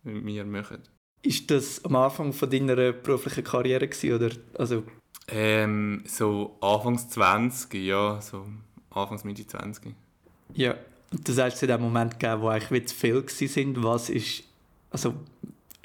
mit 0.04 0.24
mir 0.24 0.46
machen. 0.46 0.84
Ist 1.22 1.52
das 1.52 1.84
am 1.84 1.96
Anfang 1.96 2.32
von 2.34 2.50
deiner 2.50 2.94
beruflichen 2.94 3.44
Karriere 3.44 3.88
gewesen, 3.88 4.14
oder? 4.14 4.30
Also 4.58 4.84
ähm, 5.32 6.04
so 6.06 6.58
Anfangs 6.62 7.10
20, 7.10 7.74
ja, 7.74 8.22
so 8.22 8.46
Anfangs 8.90 9.24
Mitte 9.24 9.46
20. 9.46 9.94
Ja, 10.54 10.76
das 11.12 11.38
heißt, 11.38 11.58
es 11.58 11.62
in 11.64 11.68
dem 11.68 11.82
Moment 11.82 12.20
gegeben, 12.20 12.42
wo 12.42 12.48
eigentlich 12.48 12.88
zu 12.88 12.96
viel 12.96 13.24
sind. 13.28 13.84
Was 13.84 14.10
ist, 14.10 14.44
also 14.92 15.14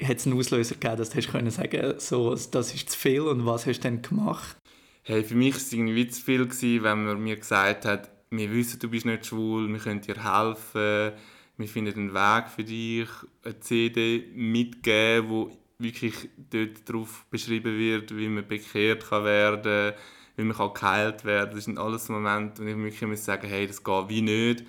hat 0.01 0.17
es 0.17 0.25
einen 0.25 0.37
Auslöser 0.37 0.75
gegeben, 0.75 0.97
dass 0.97 1.09
du 1.09 1.17
hast 1.17 1.31
können 1.31 1.51
sagen, 1.51 1.95
so, 1.97 2.35
das 2.35 2.73
ist 2.73 2.89
zu 2.89 2.97
viel 2.97 3.21
und 3.21 3.45
was 3.45 3.65
hast 3.65 3.79
du 3.79 3.83
dann 3.83 4.01
gemacht? 4.01 4.57
Hey, 5.03 5.23
für 5.23 5.35
mich 5.35 5.53
war 5.53 5.61
es 5.61 5.71
irgendwie 5.71 6.07
zu 6.07 6.21
viel, 6.21 6.47
gewesen, 6.47 6.83
wenn 6.83 7.05
man 7.05 7.23
mir 7.23 7.35
gesagt 7.35 7.85
hat, 7.85 8.09
wir 8.31 8.51
wissen, 8.51 8.79
du 8.79 8.89
bist 8.89 9.05
nicht 9.05 9.27
schwul, 9.27 9.71
wir 9.71 9.79
können 9.79 10.01
dir 10.01 10.15
helfen, 10.15 11.13
wir 11.57 11.67
finden 11.67 11.93
einen 11.93 12.13
Weg 12.13 12.49
für 12.49 12.63
dich, 12.63 13.09
eine 13.43 13.59
CD 13.59 14.27
mitgeben, 14.33 15.29
wo 15.29 15.57
wirklich 15.79 16.29
dort 16.49 16.87
darauf 16.87 17.25
beschrieben 17.29 17.77
wird, 17.77 18.15
wie 18.15 18.27
man 18.27 18.47
bekehrt 18.47 19.09
kann 19.09 19.23
werden 19.23 19.93
wie 20.35 20.43
man 20.43 20.55
kann 20.55 20.73
geheilt 20.73 21.25
werden 21.25 21.55
Das 21.55 21.65
sind 21.65 21.79
alles 21.79 22.09
Momente, 22.09 22.63
wo 22.63 22.67
ich 22.67 22.77
wirklich 22.77 23.09
muss 23.09 23.25
sagen 23.25 23.47
hey, 23.47 23.67
das 23.67 23.83
geht 23.83 24.09
wie 24.09 24.21
nicht. 24.21 24.63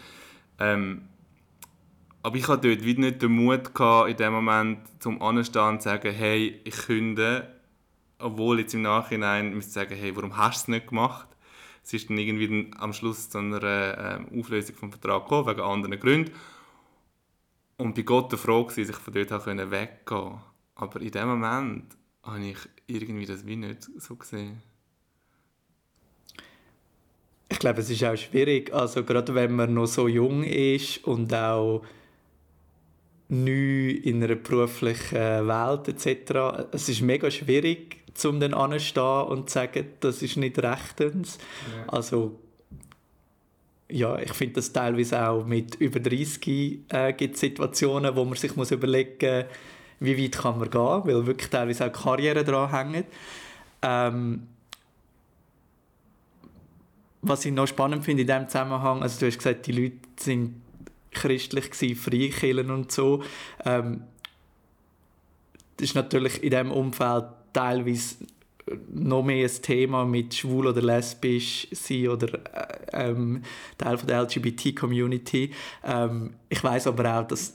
Ähm, 0.59 1.09
aber 2.23 2.37
ich 2.37 2.49
hatte 2.49 2.69
dort 2.69 2.85
wie 2.85 2.95
nicht 2.95 3.23
den 3.23 3.33
Mut 3.33 3.75
gehabt, 3.75 4.11
in 4.11 4.17
dem 4.17 4.33
Moment 4.33 4.79
zum 5.01 5.23
Anstehen 5.23 5.69
und 5.69 5.83
zu 5.83 5.89
sagen, 5.89 6.13
hey, 6.13 6.61
ich 6.65 6.77
künde, 6.77 7.55
obwohl 8.19 8.61
jetzt 8.61 8.75
im 8.75 8.83
Nachhinein 8.83 9.55
müsste 9.55 9.73
sagen, 9.73 9.95
hey, 9.97 10.15
warum 10.17 10.37
hast 10.37 10.67
du 10.67 10.73
es 10.73 10.79
nicht 10.79 10.89
gemacht? 10.89 11.29
Es 11.85 11.93
ist 11.93 12.11
dann 12.11 12.19
irgendwie 12.19 12.49
dann 12.49 12.81
am 12.81 12.93
Schluss 12.93 13.31
zu 13.31 13.39
einer 13.39 13.63
äh, 13.63 14.39
Auflösung 14.39 14.75
vom 14.75 14.91
Vertrag 14.91 15.23
gekommen, 15.23 15.47
wegen 15.47 15.61
anderen 15.61 16.01
Gründen. 16.01 16.33
Und 17.79 17.95
bei 17.95 18.03
Gott 18.03 18.33
der 18.33 18.39
Frage, 18.39 18.69
dass 18.69 18.79
ich 18.79 18.97
von 18.97 19.13
dort 19.13 19.47
weggehen 19.47 19.89
konnte. 20.05 20.41
Aber 20.77 21.01
in 21.01 21.11
dem 21.11 21.29
Moment 21.29 21.85
habe 22.23 22.45
ich 22.45 22.59
irgendwie 22.87 23.27
das 23.27 23.47
wie 23.47 23.57
nicht 23.57 23.89
so 23.99 24.17
gesehen. 24.17 24.63
Ich 27.49 27.59
glaube, 27.59 27.81
es 27.81 27.91
ist 27.91 28.05
auch 28.05 28.17
schwierig, 28.17 28.73
also 28.75 29.05
gerade 29.05 29.35
wenn 29.35 29.55
man 29.55 29.73
noch 29.73 29.87
so 29.87 30.09
jung 30.09 30.43
ist 30.43 31.05
und 31.05 31.33
auch 31.33 31.85
neu 33.29 33.91
in 33.91 34.23
einer 34.23 34.35
beruflichen 34.35 35.49
Welt 35.49 35.89
etc. 35.89 36.69
Es 36.73 36.89
ist 36.89 37.01
mega 37.03 37.31
schwierig, 37.31 37.99
um 38.25 38.41
dann 38.41 38.55
anzustehen 38.55 39.27
und 39.29 39.49
zu 39.49 39.55
sagen, 39.55 39.87
das 40.01 40.23
ist 40.23 40.37
nicht 40.37 40.59
rechtens. 40.59 41.39
Ja. 41.77 41.93
Also 41.93 42.39
ja, 43.89 44.19
ich 44.19 44.33
finde 44.33 44.55
das 44.55 44.73
teilweise 44.73 45.29
auch 45.29 45.45
mit 45.45 45.77
über 45.77 46.01
30 46.01 46.81
äh, 46.89 47.13
gibt 47.13 47.37
Situationen, 47.37 48.17
wo 48.17 48.25
man 48.25 48.35
sich 48.35 48.57
muss 48.57 48.71
überlegen 48.71 49.45
muss, 49.45 49.47
wie 50.01 50.23
weit 50.23 50.33
kann 50.33 50.59
man 50.59 50.71
gehen, 50.71 50.81
weil 51.05 51.27
wirklich 51.27 51.51
teilweise 51.51 51.87
auch 51.87 51.93
Karriere 51.93 52.45
dran 52.45 52.71
hängt. 52.71 53.07
Ähm, 53.83 54.49
was 57.23 57.45
ich 57.45 57.53
noch 57.53 57.67
spannend 57.67 58.05
finde 58.05 58.23
in 58.23 58.29
diesem 58.29 58.49
Zusammenhang, 58.49 59.03
also 59.03 59.21
du 59.21 59.27
hast 59.27 59.39
gesagt, 59.39 59.67
die 59.67 59.73
Leute 59.73 59.97
sind 60.19 60.63
christlich 61.13 61.71
gewesen, 61.71 61.97
Freikirchen 61.97 62.71
und 62.71 62.93
so. 62.93 63.23
Ähm, 63.65 64.03
das 65.77 65.91
ist 65.91 65.95
natürlich 65.95 66.43
in 66.43 66.51
diesem 66.51 66.71
Umfeld 66.71 67.25
teilweise 67.53 68.17
noch 68.93 69.23
mehr 69.23 69.49
ein 69.49 69.63
Thema 69.63 70.05
mit 70.05 70.35
schwul 70.35 70.67
oder 70.67 70.83
lesbisch 70.83 71.69
sein 71.71 72.09
oder 72.09 72.35
äh, 72.35 73.11
ähm, 73.11 73.43
Teil 73.79 73.97
von 73.99 74.09
der 74.09 74.23
LGBT-Community. 74.23 75.53
Ähm, 75.85 76.35
ich 76.49 76.63
weiß 76.63 76.89
aber 76.89 77.21
auch, 77.21 77.27
dass 77.27 77.55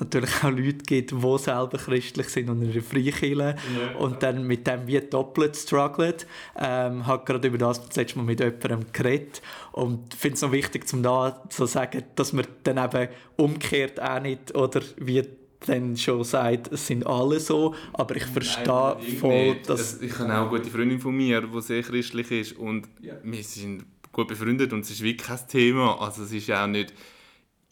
natürlich 0.00 0.42
auch 0.42 0.50
Leute 0.50 0.84
gibt, 0.84 1.12
die 1.12 1.38
selber 1.38 1.78
christlich 1.78 2.28
sind 2.28 2.48
und 2.48 2.62
in 2.62 2.72
einer 2.72 2.82
Freikirche 2.82 3.36
ja. 3.36 3.54
und 3.98 4.22
dann 4.22 4.46
mit 4.46 4.66
dem 4.66 4.86
wie 4.86 5.00
doppelt 5.00 5.56
strugglen. 5.56 6.14
Ähm, 6.58 7.06
habe 7.06 7.24
gerade 7.24 7.48
über 7.48 7.58
das 7.58 7.94
letzte 7.94 8.18
Mal 8.18 8.24
mit 8.24 8.40
jemandem 8.40 8.86
geredet 8.92 9.42
und 9.72 10.14
finde 10.14 10.34
es 10.34 10.42
noch 10.42 10.52
wichtig, 10.52 10.88
zum 10.88 11.02
da 11.02 11.44
zu 11.48 11.66
sagen, 11.66 12.02
dass 12.16 12.32
man 12.32 12.46
dann 12.64 12.78
eben 12.78 13.08
umkehrt 13.36 14.00
auch 14.00 14.20
nicht 14.20 14.54
oder 14.54 14.80
wie 14.96 15.22
dann 15.66 15.96
schon 15.96 16.24
sagt, 16.24 16.72
es 16.72 16.86
sind 16.86 17.06
alle 17.06 17.38
so, 17.40 17.74
aber 17.92 18.16
ich 18.16 18.24
verstehe 18.24 18.96
voll, 19.18 19.56
dass... 19.66 20.00
Ich 20.00 20.18
habe 20.18 20.32
auch 20.34 20.40
eine 20.40 20.48
gute 20.48 20.70
Freundin 20.70 20.98
von 20.98 21.16
mir, 21.16 21.42
die 21.42 21.60
sehr 21.60 21.82
christlich 21.82 22.30
ist 22.30 22.56
und 22.56 22.88
ja. 23.00 23.14
wir 23.22 23.42
sind 23.42 23.84
gut 24.12 24.28
befreundet 24.28 24.72
und 24.72 24.80
es 24.80 24.90
ist 24.90 25.02
wirklich 25.02 25.26
kein 25.26 25.46
Thema, 25.48 26.00
also 26.00 26.22
es 26.22 26.32
ist 26.32 26.50
auch 26.50 26.66
nicht 26.66 26.94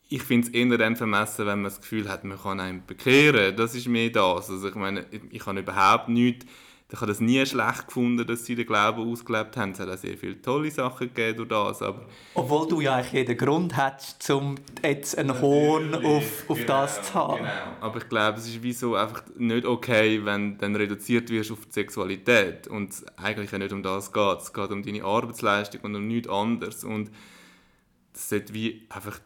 ich 0.09 0.23
finde 0.23 0.49
es 0.49 0.55
eher 0.55 0.79
dann 0.79 0.97
vermessen, 0.97 1.47
wenn 1.47 1.61
man 1.61 1.65
das 1.65 1.81
Gefühl 1.81 2.09
hat, 2.09 2.25
man 2.25 2.39
kann 2.39 2.61
einen 2.61 2.85
bekehren. 2.87 3.55
Das 3.57 3.75
ist 3.75 3.89
mehr 3.89 4.09
das. 4.11 4.51
Also 4.51 4.69
ich 4.69 4.75
meine, 4.75 5.05
ich 5.31 5.45
habe 5.45 5.61
überhaupt 5.61 6.09
nichts, 6.09 6.47
ich 6.91 6.97
habe 6.97 7.09
das 7.09 7.21
nie 7.21 7.45
schlecht 7.45 7.87
gefunden, 7.87 8.27
dass 8.27 8.47
sie 8.47 8.55
den 8.55 8.67
Glauben 8.67 9.13
ausgelebt 9.13 9.59
haben. 9.59 9.73
Es 9.73 9.81
hat 9.81 9.91
auch 9.91 9.99
sehr 9.99 10.17
viele 10.17 10.41
tolle 10.41 10.71
Sachen 10.71 11.09
gegeben 11.09 11.37
durch 11.37 11.49
das. 11.49 11.83
Aber 11.83 12.07
Obwohl 12.33 12.67
du 12.67 12.81
ja 12.81 12.97
eigentlich 12.97 13.13
jeden 13.13 13.37
Grund 13.37 13.77
hättest, 13.77 14.31
um 14.31 14.55
jetzt 14.83 15.19
einen 15.19 15.39
Hohn 15.39 15.95
auf, 15.95 16.49
auf 16.49 16.57
genau, 16.57 16.67
das 16.67 17.03
zu 17.03 17.15
haben. 17.15 17.37
Genau. 17.39 17.51
Aber 17.81 17.99
ich 17.99 18.09
glaube, 18.09 18.39
es 18.39 18.49
ist 18.49 18.63
wie 18.63 18.73
so 18.73 18.95
einfach 18.95 19.23
nicht 19.37 19.67
okay, 19.67 20.25
wenn 20.25 20.53
du 20.53 20.59
dann 20.61 20.77
reduziert 20.77 21.29
wirst 21.29 21.53
auf 21.53 21.67
die 21.67 21.73
Sexualität 21.73 22.69
und 22.69 22.91
es 22.91 23.05
eigentlich 23.19 23.53
nicht 23.53 23.73
um 23.73 23.83
das 23.83 24.11
geht. 24.11 24.39
Es 24.39 24.53
geht 24.55 24.71
um 24.71 24.83
deine 24.83 25.05
Arbeitsleistung 25.05 25.83
und 25.83 25.95
um 25.95 26.09
nichts 26.09 26.31
anderes. 26.31 26.85
Und 26.85 27.11
das 28.15 28.31
sollte 28.31 28.55
wie 28.55 28.87
einfach 28.89 29.21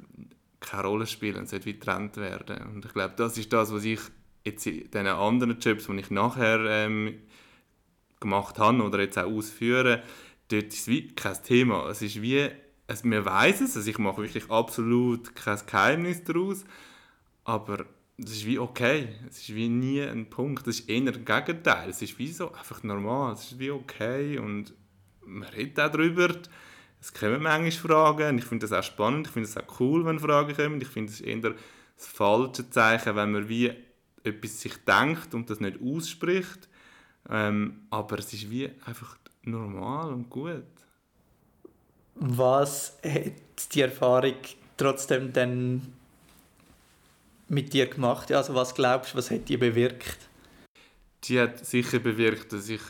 keine 0.59 0.83
Rolle 0.89 1.07
spielen, 1.07 1.45
es 1.45 1.51
sollte 1.51 1.67
wie 1.67 1.75
getrennt 1.75 2.17
werden. 2.17 2.57
Und 2.75 2.85
ich 2.85 2.93
glaube, 2.93 3.15
das 3.17 3.39
ist 3.39 3.53
das, 3.53 3.73
was 3.73 3.85
ich 3.85 4.01
jetzt 4.45 4.67
in 4.67 4.91
den 4.91 5.07
anderen 5.07 5.61
Jobs, 5.61 5.87
die 5.87 6.01
ich 6.01 6.11
nachher 6.11 6.59
ähm, 6.69 7.15
gemacht 8.23 8.59
habe 8.59 8.83
oder 8.83 9.01
jetzt 9.01 9.19
auch 9.19 9.31
ausführe, 9.31 10.03
dort 10.49 10.65
ist 10.65 10.81
es 10.81 10.89
wie 10.89 11.09
kein 11.09 11.43
Thema. 11.43 11.89
Es 11.91 12.03
ist 12.03 12.21
wie, 12.23 12.49
es, 12.87 13.05
wir 13.05 13.25
wissen 13.25 13.67
es, 13.67 13.77
also 13.77 13.89
ich 13.89 13.99
mache 13.99 14.23
wirklich 14.23 14.51
absolut 14.51 15.35
kein 15.35 15.59
Geheimnis 15.67 16.25
daraus, 16.25 16.65
aber 17.45 17.85
es 18.19 18.33
ist 18.33 18.47
wie 18.47 18.59
okay, 18.59 19.09
es 19.29 19.39
ist 19.39 19.55
wie 19.55 19.69
nie 19.69 20.03
ein 20.03 20.31
Punkt, 20.31 20.67
es 20.67 20.81
ist 20.81 20.89
eher 20.89 21.13
ein 21.13 21.25
Gegenteil, 21.25 21.91
es 21.91 22.03
ist 22.03 22.19
wie 22.19 22.33
so 22.33 22.53
einfach 22.53 22.83
normal, 22.83 23.35
es 23.35 23.53
ist 23.53 23.59
wie 23.59 23.71
okay 23.71 24.39
und 24.39 24.73
man 25.25 25.49
redet 25.49 25.79
auch 25.81 25.91
darüber, 25.91 26.29
es 27.03 27.13
kommen 27.13 27.43
manchmal 27.43 27.71
Fragen 27.73 28.39
ich 28.39 28.45
finde 28.45 28.67
das 28.67 28.79
auch 28.79 28.85
spannend, 28.85 29.27
ich 29.27 29.33
finde 29.33 29.49
es 29.49 29.57
auch 29.57 29.81
cool, 29.81 30.05
wenn 30.05 30.21
Fragen 30.21 30.55
kommen. 30.55 30.81
Ich 30.81 30.89
finde 30.89 31.13
es 31.13 31.21
eher 31.21 31.55
das 31.97 32.07
falsche 32.07 32.71
Zeichen, 32.71 33.17
wenn 33.17 33.33
man 33.33 33.49
wie 33.49 33.73
etwas 34.23 34.61
sich 34.61 34.77
denkt 34.85 35.35
und 35.35 35.51
das 35.51 35.59
nicht 35.59 35.79
ausspricht. 35.83 36.69
Ähm, 37.29 37.87
aber 37.91 38.19
es 38.19 38.33
ist 38.33 38.51
wie 38.51 38.71
einfach 38.85 39.17
normal 39.43 40.13
und 40.13 40.31
gut. 40.31 40.65
Was 42.15 42.99
hat 43.05 43.73
die 43.73 43.81
Erfahrung 43.81 44.37
trotzdem 44.77 45.33
dann 45.33 45.93
mit 47.49 47.73
dir 47.73 47.87
gemacht? 47.87 48.31
Also 48.33 48.55
was 48.55 48.75
glaubst 48.75 49.13
du, 49.13 49.19
was 49.19 49.31
hat 49.31 49.49
die 49.49 49.57
bewirkt? 49.57 50.19
Die 51.25 51.41
hat 51.41 51.65
sicher 51.65 52.01
bewirkt, 52.01 52.53
dass 52.53 52.69
ich 52.69 52.83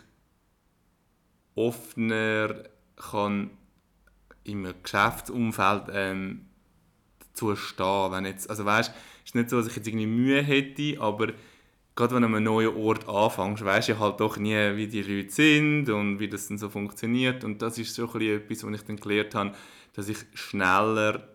offener 1.54 2.64
kann 2.96 3.50
im 4.44 4.72
Geschäftsumfeld 4.82 5.84
ähm, 5.92 6.46
dazu 7.18 7.54
stehen. 7.56 8.12
Wenn 8.12 8.24
jetzt, 8.24 8.48
also 8.48 8.64
weißt, 8.64 8.90
es 8.90 9.30
ist 9.30 9.34
nicht 9.34 9.50
so, 9.50 9.58
dass 9.58 9.68
ich 9.68 9.76
jetzt 9.76 9.86
irgendwie 9.86 10.06
Mühe 10.06 10.42
hätte, 10.42 11.00
aber 11.00 11.28
gerade 11.94 12.14
wenn 12.14 12.22
du 12.22 12.28
an 12.28 12.34
einem 12.34 12.44
neuen 12.44 12.76
Ort 12.76 13.08
anfängst, 13.08 13.64
weißt 13.64 13.90
du 13.90 13.98
halt 13.98 14.20
doch 14.20 14.36
nie, 14.36 14.76
wie 14.76 14.86
die 14.86 15.02
Leute 15.02 15.30
sind 15.30 15.88
und 15.90 16.18
wie 16.18 16.28
das 16.28 16.48
dann 16.48 16.58
so 16.58 16.68
funktioniert. 16.68 17.44
Und 17.44 17.60
das 17.62 17.78
ist 17.78 17.94
so 17.94 18.04
etwas, 18.04 18.64
was 18.64 18.74
ich 18.74 18.82
dann 18.82 18.96
gelernt 18.96 19.34
habe, 19.34 19.52
dass 19.94 20.08
ich 20.08 20.18
schneller 20.34 21.28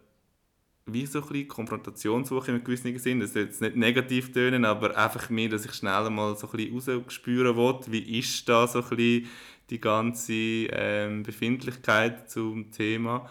wie 0.87 1.05
so 1.05 1.21
ein 1.21 1.47
Konfrontation 1.47 2.23
suche 2.23 2.51
in 2.51 2.63
gewissen 2.63 2.97
Sinn. 2.97 3.19
Das 3.19 3.33
soll 3.33 3.43
jetzt 3.43 3.61
nicht 3.61 3.75
negativ 3.75 4.31
tönen, 4.31 4.65
aber 4.65 4.97
einfach 4.97 5.29
mehr, 5.29 5.49
dass 5.49 5.65
ich 5.65 5.73
schneller 5.73 6.09
mal 6.09 6.35
so 6.37 6.49
ein 6.49 6.57
bisschen 6.57 7.03
rausspüren 7.03 7.57
will, 7.57 7.79
wie 7.87 8.19
ist 8.19 8.47
da 8.47 8.65
so 8.67 8.81
ein 8.81 8.89
bisschen 8.89 9.27
die 9.69 9.81
ganze 9.81 10.33
ähm, 10.33 11.23
Befindlichkeit 11.23 12.29
zum 12.29 12.71
Thema. 12.71 13.29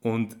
Und 0.00 0.36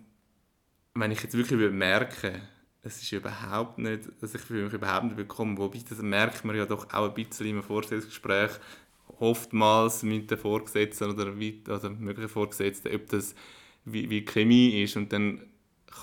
wenn 0.94 1.10
ich 1.10 1.22
jetzt 1.22 1.36
wirklich 1.36 1.70
merke, 1.70 2.40
es 2.82 3.02
ist 3.02 3.12
überhaupt 3.12 3.78
nicht, 3.78 4.02
dass 4.20 4.34
ich 4.34 4.40
für 4.40 4.54
mich 4.54 4.72
überhaupt 4.72 5.04
nicht 5.04 5.16
bekomme, 5.16 5.58
wobei 5.58 5.80
das 5.88 5.98
merkt 5.98 6.44
man 6.44 6.56
ja 6.56 6.64
doch 6.64 6.92
auch 6.92 7.08
ein 7.08 7.14
bisschen 7.14 7.46
im 7.46 7.62
Vorstellungsgespräch, 7.62 8.50
oftmals 9.18 10.02
mit 10.02 10.30
den 10.30 10.38
Vorgesetzten 10.38 11.10
oder, 11.10 11.32
oder 11.32 11.90
möglichen 11.90 12.28
Vorgesetzten, 12.28 12.94
ob 12.94 13.08
das 13.08 13.34
wie, 13.84 14.08
wie 14.10 14.24
Chemie 14.24 14.82
ist 14.82 14.96
und 14.96 15.12
dann 15.12 15.42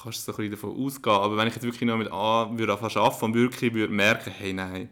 kannst 0.02 0.28
du 0.28 0.32
so 0.32 0.38
ein 0.38 0.50
bisschen 0.50 0.52
davon 0.52 0.86
ausgehen. 0.86 1.16
Aber 1.16 1.38
wenn 1.38 1.48
ich 1.48 1.56
jetzt 1.56 1.64
wirklich 1.64 1.88
noch 1.88 1.98
mit 1.98 2.12
A 2.12 2.50
würde 2.58 2.74
arbeiten 2.74 3.26
und 3.26 3.34
wirklich 3.34 3.74
würde 3.74 3.94
merken, 3.94 4.32
hey 4.32 4.54
nein, 4.54 4.90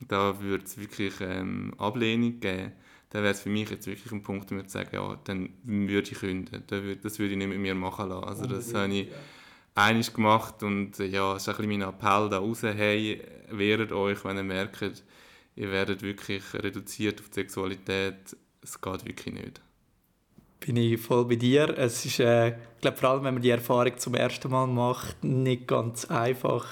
da 0.00 0.40
würde 0.40 0.64
es 0.64 0.78
wirklich 0.78 1.14
ähm, 1.20 1.74
Ablehnung 1.78 2.40
geben, 2.40 2.72
dann 3.10 3.22
wäre 3.22 3.32
es 3.32 3.40
für 3.40 3.50
mich 3.50 3.70
jetzt 3.70 3.86
wirklich 3.86 4.10
ein 4.12 4.22
Punkt, 4.22 4.50
wo 4.50 4.56
ich 4.56 4.70
sagen, 4.70 4.90
ja, 4.92 5.18
dann 5.24 5.50
würde 5.64 6.10
ich 6.10 6.18
künden. 6.18 6.64
Das 6.66 7.18
würde 7.18 7.32
ich 7.32 7.36
nicht 7.36 7.48
mit 7.48 7.58
mir 7.58 7.74
machen 7.74 8.08
lassen. 8.08 8.24
Also 8.24 8.46
das 8.46 8.72
habe 8.72 8.92
ich 8.94 9.08
einig 9.74 10.12
gemacht 10.12 10.62
und 10.62 10.98
ja, 10.98 11.36
es 11.36 11.42
ist 11.42 11.48
ein 11.48 11.56
bisschen 11.56 11.78
mein 11.78 11.88
Appell 11.88 12.28
da 12.28 12.38
raus, 12.38 12.62
hey, 12.62 13.22
wehret 13.50 13.92
euch, 13.92 14.24
wenn 14.24 14.36
ihr 14.36 14.42
merkt, 14.42 15.02
ihr 15.56 15.70
werdet 15.70 16.02
wirklich 16.02 16.42
reduziert 16.54 17.20
auf 17.20 17.28
die 17.28 17.34
Sexualität, 17.40 18.36
es 18.62 18.80
geht 18.80 19.04
wirklich 19.04 19.34
nicht. 19.34 19.60
Bin 20.60 20.76
ich 20.76 21.00
voll 21.00 21.24
bei 21.24 21.34
dir. 21.34 21.76
Es 21.76 22.04
ist, 22.04 22.20
äh, 22.20 22.50
ich 22.50 22.80
glaube, 22.80 22.96
vor 22.96 23.10
allem, 23.10 23.24
wenn 23.24 23.34
man 23.34 23.42
die 23.42 23.50
Erfahrung 23.50 23.98
zum 23.98 24.14
ersten 24.14 24.48
Mal 24.48 24.68
macht, 24.68 25.24
nicht 25.24 25.66
ganz 25.66 26.04
einfach, 26.04 26.66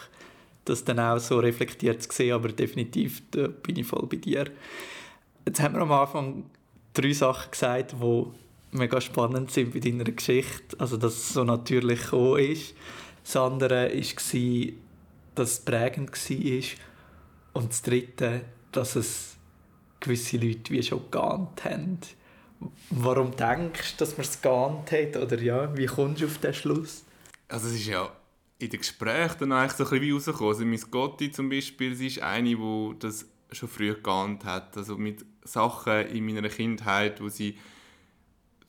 das 0.64 0.84
dann 0.84 1.00
auch 1.00 1.18
so 1.18 1.40
reflektiert 1.40 2.02
zu 2.02 2.12
sehen, 2.12 2.34
aber 2.34 2.50
definitiv 2.50 3.22
bin 3.30 3.76
ich 3.76 3.86
voll 3.86 4.06
bei 4.06 4.16
dir. 4.16 4.44
Jetzt 5.44 5.60
haben 5.60 5.74
wir 5.74 5.82
am 5.82 5.90
Anfang 5.90 6.44
drei 6.94 7.12
Sachen 7.12 7.50
gesagt, 7.50 7.92
die 7.92 8.24
mega 8.72 9.00
spannend 9.00 9.50
sind 9.50 9.72
bei 9.72 9.80
deiner 9.80 10.04
Geschichte. 10.04 10.78
Also, 10.78 10.96
dass 10.96 11.14
es 11.14 11.28
so 11.30 11.44
natürlich 11.44 12.02
gekommen 12.02 12.38
ist. 12.40 12.74
Das 13.24 13.37
andere 13.37 13.92
war, 13.92 14.72
dass 15.35 15.52
es 15.52 15.61
prägend 15.61 16.11
war. 16.12 16.64
Und 17.52 17.70
das 17.70 17.83
dritte, 17.83 18.44
dass 18.72 18.96
es 18.96 19.37
gewisse 19.98 20.38
Leute 20.38 20.72
wie 20.72 20.83
schon 20.83 21.11
geahnt 21.11 21.64
haben. 21.64 21.98
Warum 22.90 23.35
denkst 23.37 23.96
du, 23.96 24.04
dass 24.04 24.16
man 24.16 24.26
es 24.26 24.40
geahnt 24.40 24.92
hat? 24.92 25.16
Oder 25.16 25.40
ja, 25.40 25.76
wie 25.76 25.87
kommst 25.87 26.22
du 26.22 26.26
auf 26.26 26.38
den 26.38 26.54
Schluss? 26.54 27.04
Also 27.48 27.68
es 27.68 27.74
ist 27.74 27.87
ja 27.87 28.11
in 28.59 28.70
den 28.70 28.80
Gesprächen 28.80 29.37
dann 29.40 29.52
eigentlich 29.52 29.72
so 29.72 29.85
ein 29.85 29.90
bisschen 29.90 30.14
rausgekommen. 30.14 30.52
Also 30.52 30.64
Miss 30.64 30.90
Gotti 30.90 31.30
zum 31.30 31.48
Beispiel, 31.48 31.94
sie 31.94 32.09
ist 32.09 32.20
eine, 32.20 32.50
die 32.56 32.94
das 32.98 33.26
schon 33.52 33.68
früh 33.68 33.94
geahnt 33.94 34.44
hat. 34.44 34.76
Also 34.76 34.96
mit 34.96 35.24
Sachen 35.44 36.06
in 36.09 36.26
meiner 36.26 36.48
Kindheit, 36.48 37.20
wo 37.20 37.28
sie 37.28 37.56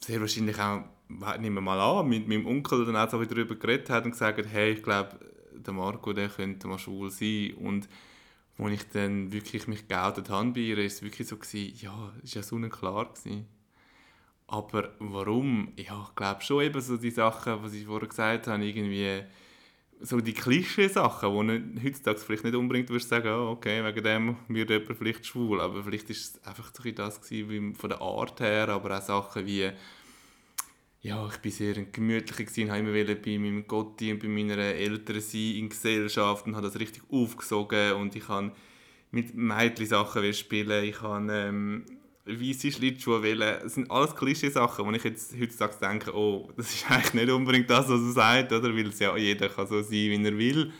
sehr 0.04 0.20
wahrscheinlich 0.20 0.60
auch, 0.60 0.84
nehmen 1.40 1.56
wir 1.56 1.62
mal 1.62 1.80
an, 1.80 2.08
mit 2.08 2.28
meinem 2.28 2.46
Onkel 2.46 2.86
dann 2.86 2.96
auch 2.96 3.10
so 3.10 3.24
darüber 3.24 3.56
geredet 3.56 3.90
hat 3.90 4.06
und 4.06 4.12
gesagt 4.12 4.40
hat, 4.40 4.48
hey, 4.48 4.74
ich 4.74 4.84
glaube, 4.84 5.20
der 5.54 5.74
Marco, 5.74 6.14
der 6.14 6.30
könnte 6.30 6.68
mal 6.68 6.80
schwul 6.80 7.10
sein. 7.12 7.54
Und 7.56 7.88
als 8.58 8.74
ich 8.74 8.88
dann 8.90 9.32
wirklich 9.32 9.68
mich 9.68 9.88
geoutet 9.88 10.30
habe 10.30 10.52
bei 10.52 10.60
ihr, 10.62 10.78
war 10.78 10.84
es 10.84 11.02
wirklich 11.02 11.28
so, 11.28 11.38
gewesen, 11.38 11.76
ja, 11.80 12.12
es 12.24 12.36
war 12.36 12.42
ja 12.42 12.44
so 12.44 12.70
klar. 12.70 13.14
Gewesen. 13.14 13.48
Aber 14.48 14.94
warum? 15.00 15.72
Ja, 15.78 16.06
ich 16.10 16.16
glaube 16.16 16.42
schon 16.42 16.64
eben 16.64 16.82
so 16.82 16.98
die 16.98 17.12
Sachen, 17.12 17.64
was 17.64 17.74
ich 17.74 17.86
vorher 17.86 18.10
gesagt 18.10 18.48
habe, 18.48 18.66
irgendwie 18.66 19.24
so 20.04 20.20
die 20.20 20.34
Klischee-Sachen, 20.34 21.30
du 21.48 21.84
heutzutage 21.84 22.20
vielleicht 22.20 22.44
nicht 22.44 22.56
unbedingt 22.56 22.90
würdest 22.90 23.10
sagen, 23.10 23.28
oh, 23.28 23.52
okay, 23.52 23.84
wegen 23.84 24.04
dem 24.04 24.36
wird 24.48 24.70
jemand 24.70 24.98
vielleicht 24.98 25.26
schwul, 25.26 25.62
aber 25.62 25.84
vielleicht 25.84 26.10
ist 26.10 26.36
es 26.38 26.44
einfach 26.46 26.72
so 26.74 26.90
das 26.92 27.22
gewesen, 27.22 27.76
von 27.76 27.90
der 27.90 28.02
Art 28.02 28.40
her, 28.40 28.70
aber 28.70 28.98
auch 28.98 29.02
Sachen 29.02 29.46
wie, 29.46 29.70
ja, 31.02 31.28
ich 31.28 31.38
bin 31.38 31.52
sehr 31.52 31.74
gemütlich 31.74 32.48
gewesen, 32.48 32.72
habe 32.72 32.80
immer 32.80 33.16
bei 33.16 33.38
meinem 33.38 33.68
Gotti 33.68 34.12
und 34.12 34.20
bei 34.20 34.28
meinen 34.28 34.60
Eltern 34.60 35.22
sein 35.22 35.56
in 35.56 35.70
Gesellschaft 35.70 36.46
und 36.46 36.56
habe 36.56 36.68
das 36.68 36.80
richtig 36.80 37.04
aufgesogen 37.12 37.94
und 37.94 38.16
ich 38.16 38.28
habe 38.28 38.52
mit 39.12 39.36
Mädchen 39.36 39.86
Sachen 39.86 40.34
spielen, 40.34 40.84
ich 40.84 41.02
habe 41.02 41.32
ähm, 41.32 41.86
weiße 42.26 42.72
Schlittschuhe 42.72 43.24
wählen. 43.24 43.60
Das 43.64 43.76
sind 43.76 43.90
alles 43.90 44.16
Klischee-Sachen, 44.16 44.86
wo 44.86 44.92
ich 44.92 45.04
jetzt 45.04 45.34
heutzutage 45.40 45.78
denke, 45.82 46.16
oh, 46.16 46.50
das 46.56 46.74
ist 46.74 46.86
eigentlich 46.92 47.14
nicht 47.14 47.32
unbedingt 47.32 47.70
das, 47.70 47.90
was 47.90 48.02
er 48.02 48.12
sagt, 48.12 48.52
oder? 48.52 48.76
weil 48.76 48.88
es 48.88 49.00
ja 49.00 49.16
jeder 49.18 49.50
kann 49.50 49.68
so 49.68 49.82
sein, 49.82 49.92
wie 49.92 50.24
er 50.24 50.38
will. 50.38 50.74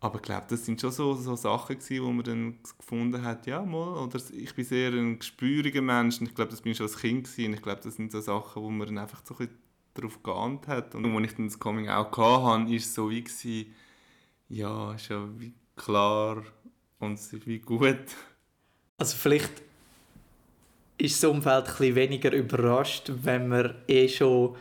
Aber 0.00 0.16
ich 0.16 0.22
glaube, 0.22 0.46
das 0.48 0.64
sind 0.66 0.80
schon 0.80 0.92
so, 0.92 1.14
so 1.14 1.36
Sachen 1.36 1.78
gewesen, 1.78 2.04
wo 2.04 2.12
man 2.12 2.24
dann 2.24 2.58
gefunden 2.78 3.22
hat, 3.22 3.46
ja 3.46 3.62
mal, 3.64 4.04
oder 4.04 4.20
ich 4.32 4.54
bin 4.54 4.64
sehr 4.64 4.92
ein 4.92 5.18
gespüriger 5.18 5.80
Mensch 5.80 6.20
und 6.20 6.28
ich 6.28 6.34
glaube, 6.34 6.50
das 6.50 6.60
bin 6.60 6.72
ich 6.72 6.78
schon 6.78 6.86
als 6.86 6.98
Kind 6.98 7.24
gewesen, 7.24 7.46
und 7.46 7.54
ich 7.54 7.62
glaube, 7.62 7.80
das 7.82 7.96
sind 7.96 8.12
so 8.12 8.20
Sachen, 8.20 8.62
wo 8.62 8.70
man 8.70 8.86
dann 8.86 8.98
einfach 8.98 9.22
so 9.24 9.34
ein 9.38 9.48
darauf 9.96 10.22
geahnt 10.22 10.68
hat. 10.68 10.94
Und 10.94 11.06
als 11.06 11.30
ich 11.30 11.36
dann 11.36 11.46
das 11.46 11.58
Coming 11.58 11.88
Out 11.88 12.16
hatte, 12.16 12.20
war 12.20 12.70
es 12.70 12.94
so 12.94 13.10
wie, 13.10 13.22
gewesen, 13.22 13.74
ja, 14.48 14.94
ist 14.94 15.08
ja 15.08 15.26
wie 15.38 15.54
klar 15.74 16.42
und 16.98 17.46
wie 17.46 17.58
gut. 17.58 18.04
Also 18.98 19.16
vielleicht 19.16 19.62
ist 20.98 21.22
das 21.22 21.30
Umfeld 21.30 21.66
ein 21.80 21.94
weniger 21.94 22.32
überrascht, 22.32 23.12
wenn 23.22 23.48
man 23.48 23.74
eh 23.86 24.08
schon 24.08 24.56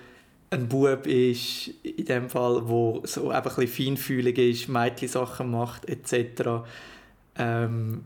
ein 0.49 0.67
Bub 0.67 1.07
ist, 1.07 1.71
in 1.83 2.05
dem 2.05 2.29
Fall, 2.29 2.67
wo 2.67 3.01
so 3.05 3.29
einfach 3.29 3.57
ein 3.57 3.67
feinfühlig 3.67 4.37
ist, 4.37 4.69
Mädchen 4.69 5.07
Sachen 5.07 5.51
macht 5.51 5.87
etc. 5.87 6.65
Ähm, 7.37 8.05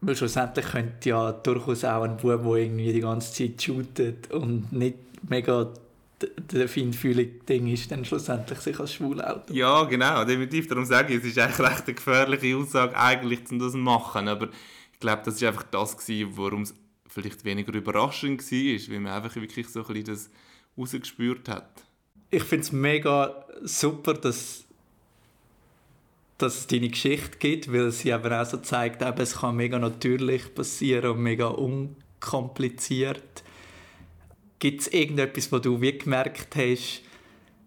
weil 0.00 0.16
schlussendlich 0.16 0.66
könnte 0.66 1.08
ja 1.08 1.32
durchaus 1.32 1.84
auch 1.84 2.02
ein 2.02 2.16
Bub, 2.16 2.42
der 2.42 2.54
irgendwie 2.54 2.92
die 2.92 3.00
ganze 3.00 3.32
Zeit 3.32 3.62
shootet 3.62 4.30
und 4.30 4.72
nicht 4.72 4.96
mega 5.28 5.68
der 6.52 6.68
feinfühlige 6.68 7.44
Ding 7.44 7.66
ist, 7.66 7.90
dann 7.90 8.04
schlussendlich 8.04 8.58
sich 8.60 8.78
als 8.78 8.94
schwul 8.94 9.20
outet. 9.20 9.54
Ja, 9.56 9.84
genau, 9.84 10.24
definitiv. 10.24 10.68
Darum 10.68 10.84
sage 10.84 11.14
ich, 11.14 11.20
es 11.20 11.30
ist 11.30 11.38
eigentlich 11.38 11.68
recht 11.68 11.84
eine 11.86 11.94
gefährliche 11.94 12.56
Aussage, 12.56 12.96
eigentlich, 12.96 13.40
um 13.50 13.58
das 13.58 13.72
zu 13.72 13.78
machen. 13.78 14.28
Aber 14.28 14.48
ich 14.92 15.00
glaube, 15.00 15.22
das 15.24 15.40
war 15.40 15.48
einfach 15.48 15.64
das, 15.64 15.96
warum 16.36 16.62
es 16.62 16.74
vielleicht 17.12 17.44
weniger 17.44 17.74
überraschend 17.74 18.40
war, 18.40 18.92
weil 18.92 19.00
man 19.00 19.12
einfach 19.12 19.36
wirklich 19.36 19.68
so 19.68 19.80
ein 19.80 19.86
bisschen 19.86 20.04
das 20.06 20.30
rausgespürt 20.76 21.48
hat. 21.48 21.84
Ich 22.30 22.44
finde 22.44 22.64
es 22.64 22.72
mega 22.72 23.44
super, 23.62 24.14
dass, 24.14 24.64
dass 26.38 26.60
es 26.60 26.66
deine 26.66 26.88
Geschichte 26.88 27.36
gibt, 27.38 27.70
weil 27.72 27.90
sie 27.90 28.12
aber 28.12 28.40
auch 28.40 28.46
so 28.46 28.56
zeigt, 28.56 29.02
eben, 29.02 29.20
es 29.20 29.36
kann 29.36 29.56
mega 29.56 29.78
natürlich 29.78 30.54
passieren 30.54 31.12
und 31.12 31.22
mega 31.22 31.48
unkompliziert. 31.48 33.44
Gibt 34.58 34.80
es 34.80 34.88
irgendetwas, 34.88 35.52
wo 35.52 35.58
du 35.58 35.80
wie 35.80 35.98
gemerkt 35.98 36.56
hast, 36.56 37.02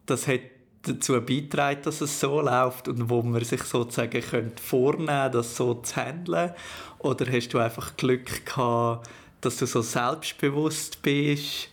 das 0.08 0.28
hat 0.28 0.42
dazu 0.82 1.20
beitragen, 1.22 1.82
dass 1.84 2.02
es 2.02 2.20
so 2.20 2.42
läuft 2.42 2.88
und 2.88 3.10
wo 3.10 3.22
man 3.22 3.44
sich 3.44 3.64
sozusagen 3.64 4.22
könnte 4.22 4.62
vornehmen 4.62 5.32
das 5.32 5.56
so 5.56 5.76
zu 5.76 5.96
handeln? 5.96 6.54
Oder 7.00 7.32
hast 7.32 7.50
du 7.50 7.60
einfach 7.60 7.98
Glück 7.98 8.46
gehabt, 8.46 9.08
dass 9.46 9.58
du 9.58 9.66
so 9.66 9.82
selbstbewusst 9.82 11.02
bist? 11.02 11.70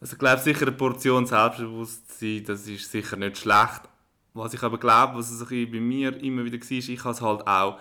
Also 0.00 0.14
ich 0.14 0.18
glaube 0.18 0.42
sicher 0.42 0.62
eine 0.62 0.72
Portion 0.72 1.26
Selbstbewusstsein, 1.26 2.44
das 2.44 2.66
ist 2.66 2.90
sicher 2.90 3.16
nicht 3.16 3.38
schlecht. 3.38 3.82
Was 4.34 4.54
ich 4.54 4.62
aber 4.62 4.78
glaube, 4.78 5.18
was 5.18 5.30
es 5.30 5.48
bei 5.48 5.80
mir 5.80 6.16
immer 6.22 6.44
wieder 6.44 6.58
war, 6.58 6.70
ich 6.70 7.04
habe 7.04 7.14
es 7.14 7.20
halt 7.20 7.46
auch 7.46 7.80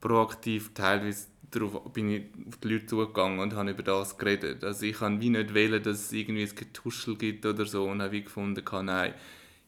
proaktiv 0.00 0.72
teilweise 0.74 1.26
darauf 1.50 1.92
bin 1.92 2.10
ich 2.10 2.22
auf 2.46 2.56
die 2.58 2.68
Leute 2.68 2.86
zugegangen 2.86 3.40
und 3.40 3.54
habe 3.54 3.70
über 3.70 3.82
das 3.82 4.16
geredet. 4.16 4.62
Also 4.64 4.86
ich 4.86 5.00
habe 5.00 5.20
wie 5.20 5.30
nicht 5.30 5.54
wählen, 5.54 5.82
dass 5.82 5.98
es 5.98 6.12
irgendwie 6.12 6.44
ein 6.44 6.54
Getuschel 6.54 7.16
gibt 7.16 7.44
oder 7.44 7.66
so 7.66 7.84
und 7.84 8.02
habe 8.02 8.12
wie 8.12 8.22
gefunden, 8.22 8.64
nein, 8.84 9.14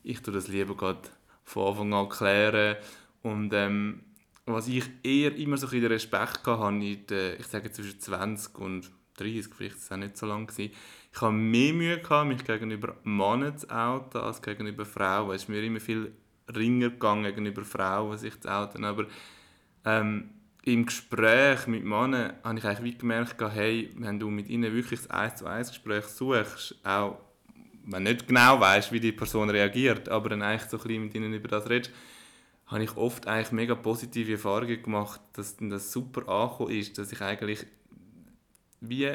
ich 0.05 0.21
tue 0.21 0.33
das 0.33 0.49
lieber 0.49 0.77
gerade 0.77 1.01
von 1.45 1.69
Anfang 1.69 1.95
an 1.95 2.09
klären 2.09 2.77
und 3.23 3.53
ähm, 3.53 4.01
was 4.47 4.69
ich 4.69 4.85
eher 5.03 5.35
immer 5.37 5.57
so 5.57 5.67
ein 5.67 5.71
bisschen 5.71 5.87
Respekt 5.87 6.47
hatte, 6.47 6.75
in 6.75 7.07
der, 7.07 7.39
ich 7.39 7.47
sage 7.47 7.71
zwischen 7.71 8.01
20 8.01 8.59
und 8.59 8.91
30, 9.17 9.55
vielleicht 9.55 9.77
ist 9.77 9.85
es 9.85 9.93
auch 9.93 9.97
nicht 9.97 10.17
so 10.17 10.27
lange 10.27 10.47
gewesen. 10.47 10.73
Ich 11.15 11.21
habe 11.21 11.33
mehr 11.33 11.75
Mühe 11.75 11.99
gehabt, 12.01 12.29
mich 12.29 12.45
gegenüber 12.45 12.97
Männern 13.05 13.57
zu 13.57 13.69
outen, 13.71 14.21
als 14.21 14.41
gegenüber 14.41 14.85
Frauen. 14.85 15.35
Es 15.35 15.43
ist 15.43 15.49
mir 15.49 15.63
immer 15.63 15.81
viel 15.81 16.13
ringer 16.55 16.91
gegangen 16.91 17.25
gegenüber 17.25 17.65
Frauen, 17.65 18.17
sich 18.19 18.41
zu 18.41 18.49
outen. 18.51 18.85
Aber 18.85 19.07
ähm, 19.85 20.31
im 20.65 20.87
Gespräch 20.87 21.67
mit 21.67 21.85
Männern 21.85 22.35
habe 22.43 22.59
ich 22.59 22.65
eigentlich 22.65 22.99
gemerkt, 22.99 23.41
hey, 23.41 23.91
wenn 23.97 24.19
du 24.19 24.31
mit 24.31 24.49
ihnen 24.49 24.73
wirklich 24.73 25.01
das 25.01 25.11
1 25.11 25.37
zu 25.37 25.47
1 25.47 25.69
Gespräch 25.69 26.05
suchst, 26.07 26.77
auch 26.85 27.19
wenn 27.85 28.05
du 28.05 28.13
nicht 28.13 28.29
genau 28.29 28.61
weißt, 28.61 28.93
wie 28.93 29.01
die 29.01 29.13
Person 29.13 29.51
reagiert, 29.51 30.09
aber 30.09 30.31
dann 30.31 30.43
eigentlich 30.43 30.71
so 30.71 30.79
ein 30.79 30.83
bisschen 30.85 31.03
mit 31.05 31.15
ihnen 31.15 31.35
über 31.35 31.49
das 31.49 31.69
redest, 31.69 31.93
habe 32.67 32.85
ich 32.85 32.97
oft 32.97 33.27
eigentlich 33.27 33.53
mega 33.53 33.75
positive 33.75 34.33
Erfahrungen 34.33 34.83
gemacht, 34.83 35.21
dass 35.35 35.57
das 35.59 35.93
super 35.93 36.29
angekommen 36.29 36.71
ist, 36.71 36.97
dass 36.99 37.13
ich 37.13 37.21
eigentlich 37.21 37.67
wie 38.81 39.11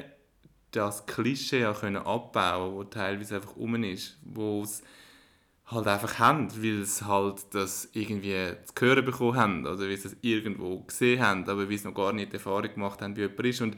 das 0.71 1.05
Klischee 1.05 1.61
ja 1.61 1.73
können 1.73 1.97
abbauen, 1.97 2.79
das 2.79 2.89
teilweise 2.91 3.35
einfach 3.35 3.55
um 3.55 3.83
ist, 3.83 4.17
wo 4.23 4.61
es 4.61 4.83
halt 5.65 5.87
einfach 5.87 6.19
haben, 6.19 6.49
weil 6.63 6.85
sie 6.85 7.05
halt 7.05 7.45
das 7.51 7.89
irgendwie 7.93 8.53
zu 8.63 8.85
hören 8.85 9.05
bekommen 9.05 9.35
haben 9.35 9.65
oder 9.65 9.79
weil 9.79 9.97
sie 9.97 10.09
es 10.09 10.17
irgendwo 10.21 10.79
gesehen 10.81 11.21
haben, 11.21 11.49
aber 11.49 11.69
weil 11.69 11.77
sie 11.77 11.87
noch 11.87 11.95
gar 11.95 12.13
nicht 12.13 12.31
die 12.31 12.37
Erfahrung 12.37 12.73
gemacht 12.73 13.01
haben, 13.01 13.15
wie 13.15 13.21
jemand 13.21 13.45
ist. 13.45 13.61
Und 13.61 13.77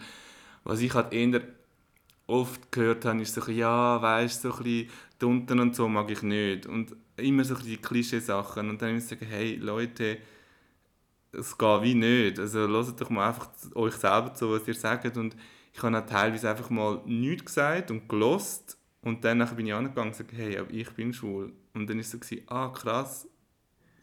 was 0.64 0.82
ich 0.82 0.94
halt 0.94 1.14
eher 1.14 1.42
oft 2.30 2.72
gehört 2.72 3.06
habe, 3.06 3.22
ist 3.22 3.34
so 3.34 3.52
ja, 3.52 4.02
weißt 4.02 4.42
so 4.42 4.54
ein 4.54 4.64
bisschen 4.64 4.90
unten 5.22 5.60
und 5.60 5.76
so 5.76 5.88
mag 5.88 6.10
ich 6.12 6.22
nicht. 6.22 6.66
Und 6.66 6.96
immer 7.18 7.44
so 7.44 7.56
die 7.56 7.78
Klischeesachen. 7.78 8.70
Und 8.70 8.82
dann 8.82 8.98
ich 8.98 9.06
sagen, 9.06 9.26
hey, 9.28 9.56
Leute, 9.56 10.18
es 11.32 11.58
geht 11.58 11.82
wie 11.82 11.96
nicht. 11.96 12.40
Also 12.40 12.68
hört 12.68 13.02
doch 13.02 13.10
mal 13.10 13.30
einfach 13.30 13.50
euch 13.76 13.96
selber 13.96 14.34
zu, 14.34 14.52
was 14.52 14.68
ihr 14.68 14.74
sagt. 14.74 15.18
Und 15.18 15.36
ich 15.74 15.82
habe 15.84 15.98
auch 15.98 16.06
teilweise 16.06 16.50
einfach 16.50 16.70
mal 16.70 17.02
nichts 17.06 17.46
gesagt 17.46 17.92
und 17.92 18.08
gelost 18.08 18.80
und 19.02 19.24
dann 19.24 19.40
bin 19.56 19.68
ich 19.68 19.74
angegangen 19.74 20.10
und 20.10 20.18
gesagt, 20.18 20.34
hey, 20.34 20.58
aber 20.58 20.72
ich 20.72 20.90
bin 20.92 21.14
schwul. 21.14 21.54
Und 21.74 21.90
dann 21.90 21.98
war 21.98 22.02
es 22.02 22.12
so, 22.12 22.18
ah 22.48 22.70
krass, 22.70 23.28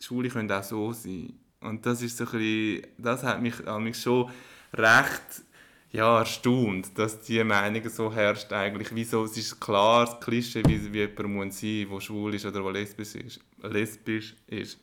Schwule 0.00 0.28
können 0.28 0.50
auch 0.50 0.62
so 0.62 0.92
sein. 0.92 1.38
Und 1.60 1.84
das 1.84 2.02
ist 2.02 2.16
so 2.16 2.24
ein 2.24 2.30
bisschen, 2.30 2.86
das 2.98 3.22
hat 3.22 3.42
mich, 3.42 3.54
mich 3.80 4.00
schon 4.00 4.30
recht 4.72 5.42
ja, 5.96 6.18
erstaunt, 6.18 6.98
dass 6.98 7.22
diese 7.22 7.42
Meinung 7.42 7.88
so 7.88 8.12
herrscht 8.12 8.52
eigentlich. 8.52 8.88
Wieso, 8.94 9.24
es 9.24 9.36
ist 9.38 9.58
klar, 9.58 10.04
das 10.04 10.20
Klischee, 10.20 10.62
wie, 10.66 10.92
wie 10.92 10.98
jemand 10.98 11.28
muss 11.28 11.60
sein 11.60 11.88
der 11.90 12.00
schwul 12.00 12.34
ist 12.34 12.44
oder 12.44 12.62
der 12.62 12.72
lesbisch 12.72 13.14
ist, 13.14 13.40
lesbisch 13.62 14.36
ist. 14.46 14.78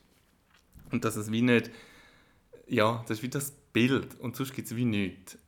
Und 0.90 1.04
dass 1.04 1.14
es 1.14 1.30
wie 1.30 1.42
nicht, 1.42 1.70
ja, 2.66 3.04
das 3.06 3.18
ist 3.18 3.22
wie 3.22 3.28
das 3.28 3.52
Bild 3.72 4.18
und 4.18 4.34
sonst 4.34 4.54
gibt 4.54 4.66
es 4.66 4.74
wie 4.74 4.84
nichts. 4.84 5.38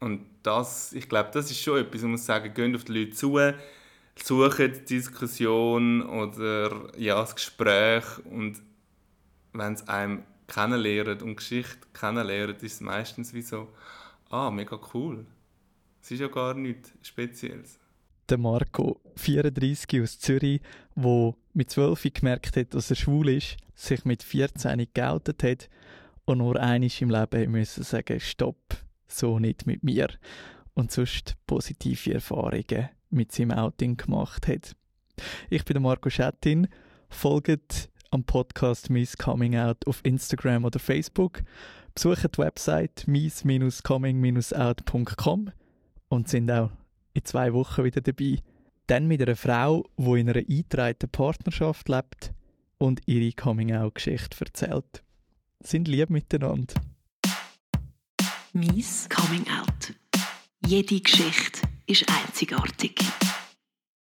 Und 0.00 0.26
das, 0.42 0.92
ich 0.92 1.08
glaube, 1.08 1.30
das 1.32 1.52
ist 1.52 1.60
schon 1.60 1.78
etwas, 1.78 2.02
man 2.02 2.10
muss 2.12 2.26
sagen, 2.26 2.52
gehen 2.52 2.74
auf 2.74 2.82
die 2.82 2.98
Leute 2.98 3.12
zu, 3.12 3.38
suchen 4.16 4.72
die 4.72 4.84
Diskussion 4.86 6.02
oder 6.02 6.90
ja, 6.96 7.14
das 7.20 7.36
Gespräch 7.36 8.04
und 8.24 8.60
wenn 9.52 9.74
es 9.74 9.86
einem 9.86 10.24
kennenlernt 10.48 11.22
und 11.22 11.36
Geschichte 11.36 11.78
kennenlernt, 11.94 12.60
ist 12.64 12.74
es 12.74 12.80
meistens 12.80 13.32
wie 13.32 13.42
so, 13.42 13.68
ah, 14.30 14.50
mega 14.50 14.78
cool. 14.94 15.26
Es 16.02 16.10
ist 16.10 16.20
ja 16.20 16.28
gar 16.28 16.54
nichts 16.54 16.92
Spezielles. 17.02 17.78
Der 18.28 18.38
Marco, 18.38 19.00
34 19.16 20.02
aus 20.02 20.18
Zürich, 20.18 20.60
der 20.94 21.34
mit 21.52 21.70
12 21.70 22.12
gemerkt 22.12 22.56
hat, 22.56 22.74
dass 22.74 22.90
er 22.90 22.96
schwul 22.96 23.28
ist, 23.28 23.56
sich 23.74 24.04
mit 24.04 24.22
14 24.22 24.86
geoutet 24.92 25.42
hat 25.42 25.68
und 26.24 26.38
nur 26.38 26.60
einisch 26.60 27.02
im 27.02 27.10
Leben 27.10 27.52
müssen 27.52 27.84
sagen, 27.84 28.20
stopp, 28.20 28.76
so 29.06 29.38
nicht 29.38 29.66
mit 29.66 29.84
mir. 29.84 30.08
Und 30.74 30.90
sonst 30.90 31.36
positive 31.46 32.14
Erfahrungen 32.14 32.90
mit 33.10 33.32
seinem 33.32 33.52
Outing 33.52 33.96
gemacht 33.96 34.46
hat. 34.48 34.76
Ich 35.48 35.64
bin 35.64 35.74
der 35.74 35.80
Marco 35.80 36.10
Schettin. 36.10 36.68
Folgt 37.08 37.88
am 38.10 38.24
Podcast 38.24 38.90
Miss 38.90 39.16
Coming 39.16 39.56
Out 39.56 39.86
auf 39.86 40.00
Instagram 40.04 40.64
oder 40.64 40.78
Facebook. 40.78 41.42
Besucht 41.96 42.36
die 42.36 42.38
Website 42.38 43.04
miss-coming-out.com 43.06 45.50
und 46.10 46.28
sind 46.28 46.50
auch 46.50 46.70
in 47.14 47.24
zwei 47.24 47.54
Wochen 47.54 47.84
wieder 47.84 48.02
dabei. 48.02 48.40
Dann 48.86 49.08
mit 49.08 49.22
einer 49.22 49.34
Frau, 49.34 49.88
die 49.96 50.20
in 50.20 50.28
einer 50.28 50.40
eingetragenen 50.40 51.10
Partnerschaft 51.10 51.88
lebt 51.88 52.34
und 52.76 53.00
ihre 53.06 53.32
Coming-out-Geschichte 53.32 54.44
erzählt. 54.44 55.02
Sind 55.60 55.88
lieb 55.88 56.10
miteinander. 56.10 56.74
Mies 58.52 59.08
Coming 59.08 59.46
Out. 59.48 59.94
Jede 60.66 61.00
Geschichte 61.00 61.62
ist 61.86 62.04
einzigartig. 62.10 63.00